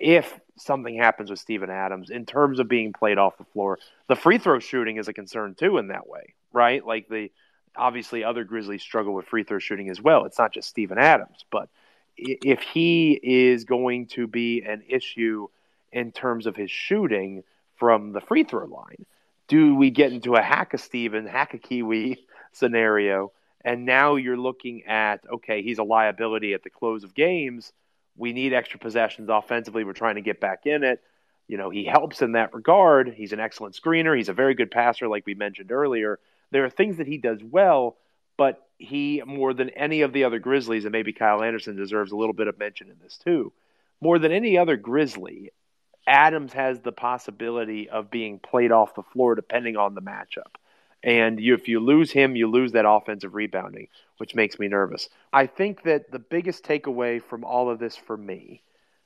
if 0.00 0.40
something 0.56 0.98
happens 0.98 1.30
with 1.30 1.38
Steven 1.38 1.70
Adams 1.70 2.10
in 2.10 2.26
terms 2.26 2.58
of 2.58 2.66
being 2.66 2.92
played 2.92 3.16
off 3.16 3.38
the 3.38 3.44
floor. 3.44 3.78
The 4.08 4.16
free 4.16 4.38
throw 4.38 4.58
shooting 4.58 4.96
is 4.96 5.06
a 5.06 5.12
concern 5.12 5.54
too 5.54 5.78
in 5.78 5.86
that 5.86 6.08
way, 6.08 6.34
right? 6.52 6.84
Like 6.84 7.06
the 7.06 7.30
obviously 7.76 8.24
other 8.24 8.42
Grizzlies 8.42 8.82
struggle 8.82 9.14
with 9.14 9.26
free 9.26 9.44
throw 9.44 9.60
shooting 9.60 9.90
as 9.90 10.02
well. 10.02 10.24
It's 10.24 10.40
not 10.40 10.52
just 10.52 10.68
Steven 10.68 10.98
Adams, 10.98 11.44
but 11.48 11.68
if 12.16 12.60
he 12.60 13.20
is 13.22 13.62
going 13.64 14.06
to 14.06 14.26
be 14.26 14.62
an 14.62 14.82
issue 14.88 15.46
in 15.92 16.10
terms 16.10 16.48
of 16.48 16.56
his 16.56 16.72
shooting 16.72 17.44
from 17.76 18.10
the 18.10 18.20
free 18.20 18.42
throw 18.42 18.66
line, 18.66 19.06
do 19.48 19.74
we 19.74 19.90
get 19.90 20.12
into 20.12 20.34
a 20.34 20.42
hack 20.42 20.74
a 20.74 20.78
Steven, 20.78 21.26
hack 21.26 21.54
a 21.54 21.58
Kiwi 21.58 22.24
scenario? 22.52 23.32
And 23.64 23.86
now 23.86 24.16
you're 24.16 24.36
looking 24.36 24.84
at 24.84 25.20
okay, 25.30 25.62
he's 25.62 25.78
a 25.78 25.84
liability 25.84 26.54
at 26.54 26.62
the 26.62 26.70
close 26.70 27.04
of 27.04 27.14
games 27.14 27.72
we 28.16 28.32
need 28.32 28.52
extra 28.52 28.78
possessions 28.78 29.28
offensively. 29.30 29.84
We're 29.84 29.92
trying 29.92 30.16
to 30.16 30.20
get 30.20 30.40
back 30.40 30.66
in 30.66 30.84
it. 30.84 31.02
You 31.46 31.58
know, 31.58 31.70
he 31.70 31.84
helps 31.84 32.22
in 32.22 32.32
that 32.32 32.54
regard. 32.54 33.12
He's 33.14 33.32
an 33.32 33.40
excellent 33.40 33.74
screener. 33.74 34.16
He's 34.16 34.28
a 34.28 34.34
very 34.34 34.54
good 34.54 34.70
passer, 34.70 35.08
like 35.08 35.26
we 35.26 35.34
mentioned 35.34 35.72
earlier. 35.72 36.18
There 36.50 36.64
are 36.64 36.70
things 36.70 36.98
that 36.98 37.06
he 37.06 37.18
does 37.18 37.40
well, 37.42 37.96
but 38.36 38.66
he, 38.78 39.22
more 39.26 39.52
than 39.52 39.70
any 39.70 40.02
of 40.02 40.12
the 40.12 40.24
other 40.24 40.38
Grizzlies, 40.38 40.84
and 40.84 40.92
maybe 40.92 41.12
Kyle 41.12 41.42
Anderson 41.42 41.76
deserves 41.76 42.12
a 42.12 42.16
little 42.16 42.34
bit 42.34 42.48
of 42.48 42.58
mention 42.58 42.88
in 42.88 42.96
this 43.02 43.18
too, 43.18 43.52
more 44.00 44.18
than 44.18 44.32
any 44.32 44.56
other 44.56 44.76
Grizzly, 44.76 45.50
Adams 46.06 46.52
has 46.52 46.80
the 46.80 46.92
possibility 46.92 47.88
of 47.88 48.10
being 48.10 48.38
played 48.38 48.72
off 48.72 48.94
the 48.94 49.02
floor 49.02 49.34
depending 49.34 49.76
on 49.76 49.94
the 49.94 50.02
matchup. 50.02 50.56
And 51.02 51.38
you, 51.38 51.54
if 51.54 51.68
you 51.68 51.80
lose 51.80 52.10
him, 52.10 52.34
you 52.34 52.50
lose 52.50 52.72
that 52.72 52.88
offensive 52.88 53.34
rebounding, 53.34 53.88
which 54.16 54.34
makes 54.34 54.58
me 54.58 54.68
nervous. 54.68 55.08
I 55.32 55.46
think 55.46 55.82
that 55.82 56.10
the 56.10 56.18
biggest 56.18 56.64
takeaway 56.64 57.22
from 57.22 57.44
all 57.44 57.70
of 57.70 57.78
this 57.78 57.96
for 57.96 58.16
me, 58.16 58.62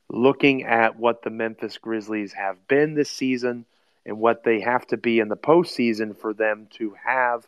looking 0.09 0.65
at 0.65 0.99
what 0.99 1.23
the 1.23 1.31
Memphis 1.31 1.77
Grizzlies 1.79 2.33
have 2.33 2.69
been 2.69 2.95
this 2.95 3.11
season 3.11 3.67
and 4.07 4.19
what 4.19 4.45
they 4.45 4.61
have 4.61 4.87
to 4.87 4.97
be 4.97 5.19
in 5.19 5.29
the 5.29 5.37
postseason 5.37 6.17
for 6.17 6.33
them 6.33 6.69
to 6.75 6.95
have 7.05 7.47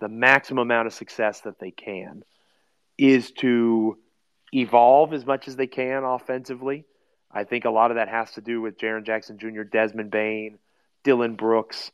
the 0.00 0.08
maximum 0.08 0.62
amount 0.62 0.86
of 0.86 0.94
success 0.94 1.40
that 1.40 1.58
they 1.58 1.72
can, 1.72 2.22
is 2.96 3.32
to 3.32 3.98
evolve 4.54 5.12
as 5.12 5.26
much 5.26 5.48
as 5.48 5.56
they 5.56 5.66
can 5.66 6.04
offensively. 6.04 6.84
I 7.30 7.44
think 7.44 7.64
a 7.64 7.70
lot 7.70 7.90
of 7.90 7.96
that 7.96 8.08
has 8.08 8.32
to 8.32 8.40
do 8.40 8.60
with 8.60 8.78
Jaren 8.78 9.04
Jackson 9.04 9.38
Jr., 9.38 9.62
Desmond 9.62 10.10
Bane, 10.10 10.58
Dillon 11.04 11.34
Brooks 11.34 11.92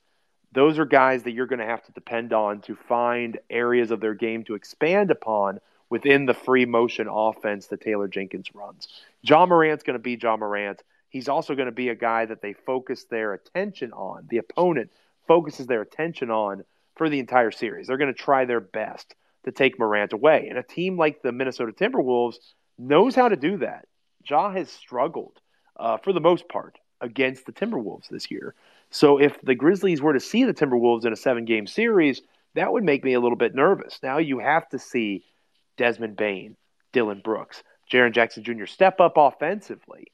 those 0.54 0.78
are 0.78 0.84
guys 0.84 1.24
that 1.24 1.32
you're 1.32 1.46
going 1.46 1.58
to 1.58 1.66
have 1.66 1.84
to 1.84 1.92
depend 1.92 2.32
on 2.32 2.60
to 2.62 2.76
find 2.76 3.38
areas 3.50 3.90
of 3.90 4.00
their 4.00 4.14
game 4.14 4.44
to 4.44 4.54
expand 4.54 5.10
upon 5.10 5.58
within 5.90 6.26
the 6.26 6.34
free 6.34 6.64
motion 6.64 7.08
offense 7.10 7.66
that 7.66 7.80
Taylor 7.80 8.08
Jenkins 8.08 8.54
runs. 8.54 8.88
Ja 9.22 9.46
Morant's 9.46 9.82
going 9.82 9.98
to 9.98 10.02
be 10.02 10.16
Ja 10.20 10.36
Morant. 10.36 10.82
He's 11.08 11.28
also 11.28 11.54
going 11.54 11.66
to 11.66 11.72
be 11.72 11.88
a 11.88 11.94
guy 11.94 12.24
that 12.24 12.40
they 12.40 12.52
focus 12.52 13.04
their 13.04 13.34
attention 13.34 13.92
on. 13.92 14.26
The 14.30 14.38
opponent 14.38 14.90
focuses 15.26 15.66
their 15.66 15.82
attention 15.82 16.30
on 16.30 16.64
for 16.96 17.08
the 17.08 17.18
entire 17.18 17.50
series. 17.50 17.88
They're 17.88 17.98
going 17.98 18.14
to 18.14 18.18
try 18.18 18.44
their 18.44 18.60
best 18.60 19.14
to 19.44 19.52
take 19.52 19.78
Morant 19.78 20.12
away. 20.12 20.46
And 20.48 20.58
a 20.58 20.62
team 20.62 20.96
like 20.96 21.20
the 21.20 21.32
Minnesota 21.32 21.72
Timberwolves 21.72 22.36
knows 22.78 23.16
how 23.16 23.28
to 23.28 23.36
do 23.36 23.58
that. 23.58 23.86
Ja 24.28 24.50
has 24.50 24.70
struggled 24.70 25.40
uh, 25.76 25.96
for 25.98 26.12
the 26.12 26.20
most 26.20 26.48
part 26.48 26.78
against 27.00 27.46
the 27.46 27.52
Timberwolves 27.52 28.08
this 28.08 28.30
year. 28.30 28.54
So 28.90 29.18
if 29.18 29.40
the 29.42 29.54
Grizzlies 29.54 30.00
were 30.00 30.12
to 30.12 30.20
see 30.20 30.44
the 30.44 30.54
Timberwolves 30.54 31.04
in 31.04 31.12
a 31.12 31.16
seven 31.16 31.44
game 31.44 31.66
series, 31.66 32.22
that 32.54 32.72
would 32.72 32.84
make 32.84 33.04
me 33.04 33.14
a 33.14 33.20
little 33.20 33.36
bit 33.36 33.54
nervous. 33.54 33.98
Now 34.02 34.18
you 34.18 34.38
have 34.38 34.68
to 34.70 34.78
see 34.78 35.24
Desmond 35.76 36.16
Bane, 36.16 36.56
Dillon 36.92 37.20
Brooks, 37.22 37.62
Jaren 37.90 38.12
Jackson 38.12 38.44
Jr. 38.44 38.66
step 38.66 39.00
up 39.00 39.14
offensively. 39.16 40.12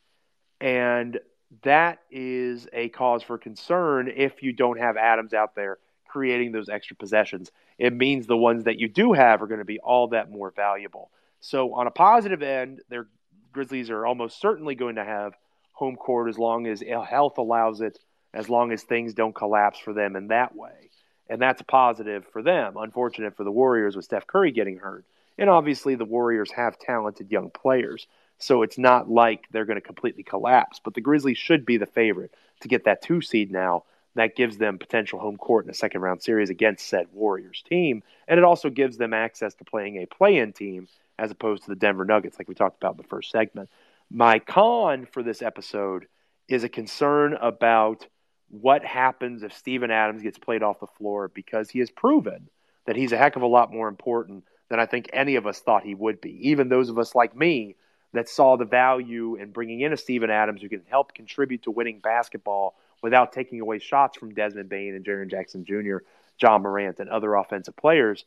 And 0.60 1.20
that 1.62 1.98
is 2.10 2.68
a 2.72 2.88
cause 2.88 3.22
for 3.22 3.38
concern 3.38 4.10
if 4.14 4.42
you 4.42 4.52
don't 4.52 4.78
have 4.78 4.96
Adams 4.96 5.34
out 5.34 5.54
there 5.54 5.78
creating 6.08 6.52
those 6.52 6.68
extra 6.68 6.96
possessions. 6.96 7.50
It 7.78 7.94
means 7.94 8.26
the 8.26 8.36
ones 8.36 8.64
that 8.64 8.78
you 8.78 8.88
do 8.88 9.12
have 9.12 9.42
are 9.42 9.46
going 9.46 9.60
to 9.60 9.64
be 9.64 9.78
all 9.78 10.08
that 10.08 10.30
more 10.30 10.50
valuable. 10.50 11.10
So 11.40 11.74
on 11.74 11.86
a 11.86 11.90
positive 11.90 12.42
end, 12.42 12.82
their 12.88 13.06
Grizzlies 13.52 13.90
are 13.90 14.06
almost 14.06 14.40
certainly 14.40 14.74
going 14.74 14.96
to 14.96 15.04
have 15.04 15.34
home 15.72 15.96
court 15.96 16.28
as 16.28 16.38
long 16.38 16.66
as 16.66 16.82
health 17.08 17.38
allows 17.38 17.80
it 17.80 17.98
as 18.32 18.48
long 18.48 18.72
as 18.72 18.82
things 18.82 19.14
don't 19.14 19.34
collapse 19.34 19.78
for 19.78 19.92
them 19.92 20.16
in 20.16 20.28
that 20.28 20.54
way. 20.54 20.90
And 21.28 21.40
that's 21.40 21.60
a 21.60 21.64
positive 21.64 22.24
for 22.32 22.42
them. 22.42 22.76
Unfortunate 22.76 23.36
for 23.36 23.44
the 23.44 23.50
Warriors 23.50 23.96
with 23.96 24.04
Steph 24.04 24.26
Curry 24.26 24.52
getting 24.52 24.78
hurt. 24.78 25.04
And 25.38 25.48
obviously, 25.48 25.94
the 25.94 26.04
Warriors 26.04 26.50
have 26.52 26.78
talented 26.78 27.30
young 27.30 27.50
players. 27.50 28.06
So 28.38 28.62
it's 28.62 28.78
not 28.78 29.08
like 29.08 29.46
they're 29.50 29.64
going 29.64 29.80
to 29.80 29.86
completely 29.86 30.22
collapse. 30.22 30.80
But 30.82 30.94
the 30.94 31.00
Grizzlies 31.00 31.38
should 31.38 31.64
be 31.64 31.76
the 31.76 31.86
favorite 31.86 32.34
to 32.60 32.68
get 32.68 32.84
that 32.84 33.02
two 33.02 33.20
seed 33.20 33.50
now. 33.50 33.84
That 34.16 34.34
gives 34.34 34.58
them 34.58 34.78
potential 34.78 35.20
home 35.20 35.36
court 35.36 35.64
in 35.64 35.70
a 35.70 35.74
second 35.74 36.00
round 36.00 36.20
series 36.20 36.50
against 36.50 36.88
said 36.88 37.06
Warriors 37.12 37.62
team. 37.62 38.02
And 38.26 38.38
it 38.38 38.44
also 38.44 38.68
gives 38.68 38.96
them 38.96 39.14
access 39.14 39.54
to 39.54 39.64
playing 39.64 39.96
a 39.96 40.06
play 40.06 40.36
in 40.36 40.52
team 40.52 40.88
as 41.20 41.30
opposed 41.30 41.64
to 41.64 41.68
the 41.68 41.76
Denver 41.76 42.06
Nuggets, 42.06 42.38
like 42.38 42.48
we 42.48 42.54
talked 42.54 42.82
about 42.82 42.92
in 42.92 42.96
the 42.96 43.08
first 43.08 43.30
segment. 43.30 43.68
My 44.10 44.38
con 44.38 45.06
for 45.06 45.22
this 45.22 45.42
episode 45.42 46.06
is 46.48 46.64
a 46.64 46.68
concern 46.68 47.34
about 47.34 48.06
what 48.48 48.84
happens 48.84 49.42
if 49.42 49.52
Steven 49.52 49.90
Adams 49.90 50.22
gets 50.22 50.38
played 50.38 50.62
off 50.62 50.80
the 50.80 50.86
floor 50.86 51.28
because 51.28 51.68
he 51.68 51.78
has 51.78 51.90
proven 51.90 52.48
that 52.86 52.96
he's 52.96 53.12
a 53.12 53.18
heck 53.18 53.36
of 53.36 53.42
a 53.42 53.46
lot 53.46 53.72
more 53.72 53.86
important 53.86 54.44
than 54.70 54.80
I 54.80 54.86
think 54.86 55.10
any 55.12 55.36
of 55.36 55.46
us 55.46 55.60
thought 55.60 55.84
he 55.84 55.94
would 55.94 56.20
be. 56.20 56.48
Even 56.48 56.68
those 56.68 56.88
of 56.88 56.98
us 56.98 57.14
like 57.14 57.36
me 57.36 57.76
that 58.14 58.28
saw 58.28 58.56
the 58.56 58.64
value 58.64 59.36
in 59.36 59.52
bringing 59.52 59.82
in 59.82 59.92
a 59.92 59.96
Steven 59.96 60.30
Adams 60.30 60.62
who 60.62 60.68
can 60.68 60.82
help 60.88 61.14
contribute 61.14 61.62
to 61.64 61.70
winning 61.70 62.00
basketball 62.00 62.74
without 63.02 63.32
taking 63.32 63.60
away 63.60 63.78
shots 63.78 64.16
from 64.16 64.34
Desmond 64.34 64.70
Bane 64.70 64.94
and 64.94 65.04
Jaren 65.04 65.30
Jackson 65.30 65.64
Jr., 65.64 65.98
Ja 66.40 66.58
Morant, 66.58 66.98
and 66.98 67.10
other 67.10 67.34
offensive 67.34 67.76
players. 67.76 68.24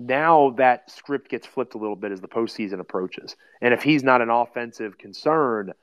Now 0.00 0.54
that 0.56 0.90
script 0.90 1.28
gets 1.28 1.46
flipped 1.46 1.74
a 1.74 1.78
little 1.78 1.94
bit 1.94 2.10
as 2.10 2.22
the 2.22 2.28
postseason 2.28 2.80
approaches. 2.80 3.36
And 3.60 3.74
if 3.74 3.82
he's 3.82 4.02
not 4.02 4.22
an 4.22 4.30
offensive 4.30 4.96
concern, 4.96 5.74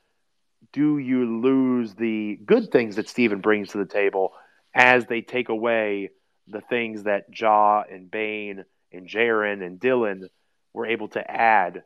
do 0.72 0.98
you 0.98 1.40
lose 1.40 1.94
the 1.94 2.36
good 2.44 2.72
things 2.72 2.96
that 2.96 3.08
Steven 3.08 3.40
brings 3.40 3.70
to 3.70 3.78
the 3.78 3.86
table 3.86 4.32
as 4.74 5.06
they 5.06 5.20
take 5.20 5.48
away 5.48 6.10
the 6.48 6.60
things 6.60 7.04
that 7.04 7.26
Ja 7.38 7.84
and 7.88 8.10
Bane 8.10 8.64
and 8.92 9.08
Jaren 9.08 9.64
and 9.64 9.78
Dillon 9.78 10.28
were 10.72 10.86
able 10.86 11.08
to 11.08 11.30
add 11.30 11.84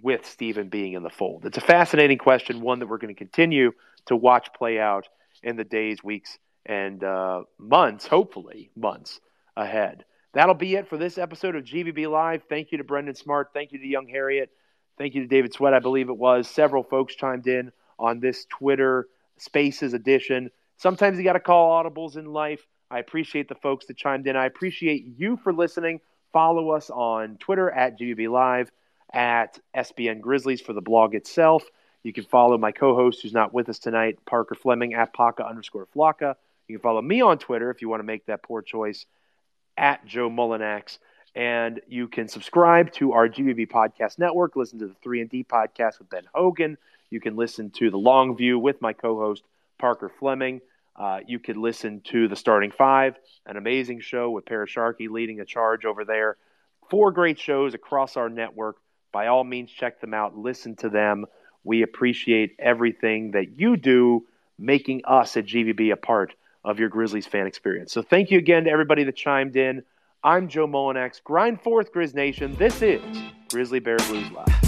with 0.00 0.24
Steven 0.24 0.70
being 0.70 0.94
in 0.94 1.02
the 1.02 1.10
fold? 1.10 1.44
It's 1.44 1.58
a 1.58 1.62
fascinating 1.62 2.16
question, 2.18 2.62
one 2.62 2.78
that 2.78 2.86
we're 2.86 2.96
going 2.96 3.14
to 3.14 3.18
continue 3.18 3.72
to 4.06 4.16
watch 4.16 4.48
play 4.54 4.80
out 4.80 5.06
in 5.42 5.56
the 5.56 5.64
days, 5.64 6.02
weeks, 6.02 6.38
and 6.64 7.04
uh, 7.04 7.42
months, 7.58 8.06
hopefully, 8.06 8.70
months 8.74 9.20
ahead. 9.54 10.06
That'll 10.34 10.54
be 10.54 10.76
it 10.76 10.88
for 10.88 10.96
this 10.96 11.18
episode 11.18 11.56
of 11.56 11.64
GVB 11.64 12.10
Live. 12.10 12.44
Thank 12.48 12.72
you 12.72 12.78
to 12.78 12.84
Brendan 12.84 13.14
Smart. 13.14 13.50
Thank 13.52 13.72
you 13.72 13.78
to 13.78 13.86
Young 13.86 14.08
Harriet. 14.08 14.50
Thank 14.96 15.14
you 15.14 15.20
to 15.20 15.26
David 15.26 15.52
Sweat, 15.52 15.74
I 15.74 15.78
believe 15.78 16.08
it 16.08 16.16
was. 16.16 16.48
Several 16.48 16.82
folks 16.82 17.14
chimed 17.14 17.46
in 17.46 17.70
on 17.98 18.18
this 18.18 18.46
Twitter 18.46 19.08
Spaces 19.36 19.92
edition. 19.92 20.50
Sometimes 20.78 21.18
you 21.18 21.24
got 21.24 21.34
to 21.34 21.40
call 21.40 21.82
audibles 21.82 22.16
in 22.16 22.32
life. 22.32 22.66
I 22.90 22.98
appreciate 22.98 23.48
the 23.48 23.56
folks 23.56 23.86
that 23.86 23.98
chimed 23.98 24.26
in. 24.26 24.34
I 24.36 24.46
appreciate 24.46 25.04
you 25.18 25.36
for 25.36 25.52
listening. 25.52 26.00
Follow 26.32 26.70
us 26.70 26.88
on 26.88 27.36
Twitter 27.36 27.70
at 27.70 27.98
GVB 27.98 28.30
Live, 28.30 28.70
at 29.12 29.58
SBN 29.76 30.22
Grizzlies 30.22 30.62
for 30.62 30.72
the 30.72 30.80
blog 30.80 31.14
itself. 31.14 31.62
You 32.04 32.14
can 32.14 32.24
follow 32.24 32.56
my 32.56 32.72
co-host 32.72 33.20
who's 33.22 33.34
not 33.34 33.52
with 33.52 33.68
us 33.68 33.78
tonight, 33.78 34.18
Parker 34.24 34.54
Fleming 34.54 34.94
at 34.94 35.12
Paca 35.12 35.46
underscore 35.46 35.88
Flocka. 35.94 36.36
You 36.68 36.78
can 36.78 36.82
follow 36.82 37.02
me 37.02 37.20
on 37.20 37.36
Twitter 37.36 37.70
if 37.70 37.82
you 37.82 37.90
want 37.90 38.00
to 38.00 38.06
make 38.06 38.24
that 38.26 38.42
poor 38.42 38.62
choice 38.62 39.04
at 39.76 40.04
Joe 40.06 40.30
Mullinax. 40.30 40.98
And 41.34 41.80
you 41.88 42.08
can 42.08 42.28
subscribe 42.28 42.92
to 42.94 43.12
our 43.12 43.28
GVB 43.28 43.68
podcast 43.68 44.18
network. 44.18 44.54
Listen 44.54 44.78
to 44.80 44.86
the 44.86 44.96
3 45.02 45.22
and 45.22 45.30
D 45.30 45.44
podcast 45.44 45.98
with 45.98 46.10
Ben 46.10 46.24
Hogan. 46.34 46.76
You 47.10 47.20
can 47.20 47.36
listen 47.36 47.70
to 47.72 47.90
The 47.90 47.98
Long 47.98 48.36
View 48.36 48.58
with 48.58 48.80
my 48.82 48.92
co 48.92 49.18
host, 49.18 49.42
Parker 49.78 50.10
Fleming. 50.18 50.60
Uh, 50.94 51.20
you 51.26 51.38
could 51.38 51.56
listen 51.56 52.02
to 52.04 52.28
The 52.28 52.36
Starting 52.36 52.70
Five, 52.70 53.16
an 53.46 53.56
amazing 53.56 54.00
show 54.00 54.30
with 54.30 54.44
Parasharky 54.44 55.08
leading 55.08 55.40
a 55.40 55.44
charge 55.44 55.86
over 55.86 56.04
there. 56.04 56.36
Four 56.90 57.12
great 57.12 57.38
shows 57.38 57.72
across 57.72 58.16
our 58.18 58.28
network. 58.28 58.76
By 59.10 59.28
all 59.28 59.44
means, 59.44 59.70
check 59.70 60.00
them 60.00 60.12
out, 60.12 60.36
listen 60.36 60.76
to 60.76 60.90
them. 60.90 61.26
We 61.64 61.82
appreciate 61.82 62.56
everything 62.58 63.30
that 63.32 63.58
you 63.58 63.76
do, 63.76 64.26
making 64.58 65.02
us 65.06 65.36
at 65.36 65.46
GVB 65.46 65.92
a 65.92 65.96
part 65.96 66.34
of 66.64 66.78
your 66.78 66.88
Grizzlies 66.88 67.26
fan 67.26 67.46
experience. 67.46 67.92
So 67.92 68.02
thank 68.02 68.30
you 68.30 68.38
again 68.38 68.64
to 68.64 68.70
everybody 68.70 69.04
that 69.04 69.16
chimed 69.16 69.56
in. 69.56 69.82
I'm 70.24 70.48
Joe 70.48 70.66
Mullinax. 70.66 71.22
Grind 71.22 71.60
forth, 71.60 71.92
Grizz 71.92 72.14
Nation. 72.14 72.54
This 72.56 72.80
is 72.82 73.02
Grizzly 73.50 73.80
Bear 73.80 73.96
Blues 73.98 74.30
Live. 74.30 74.62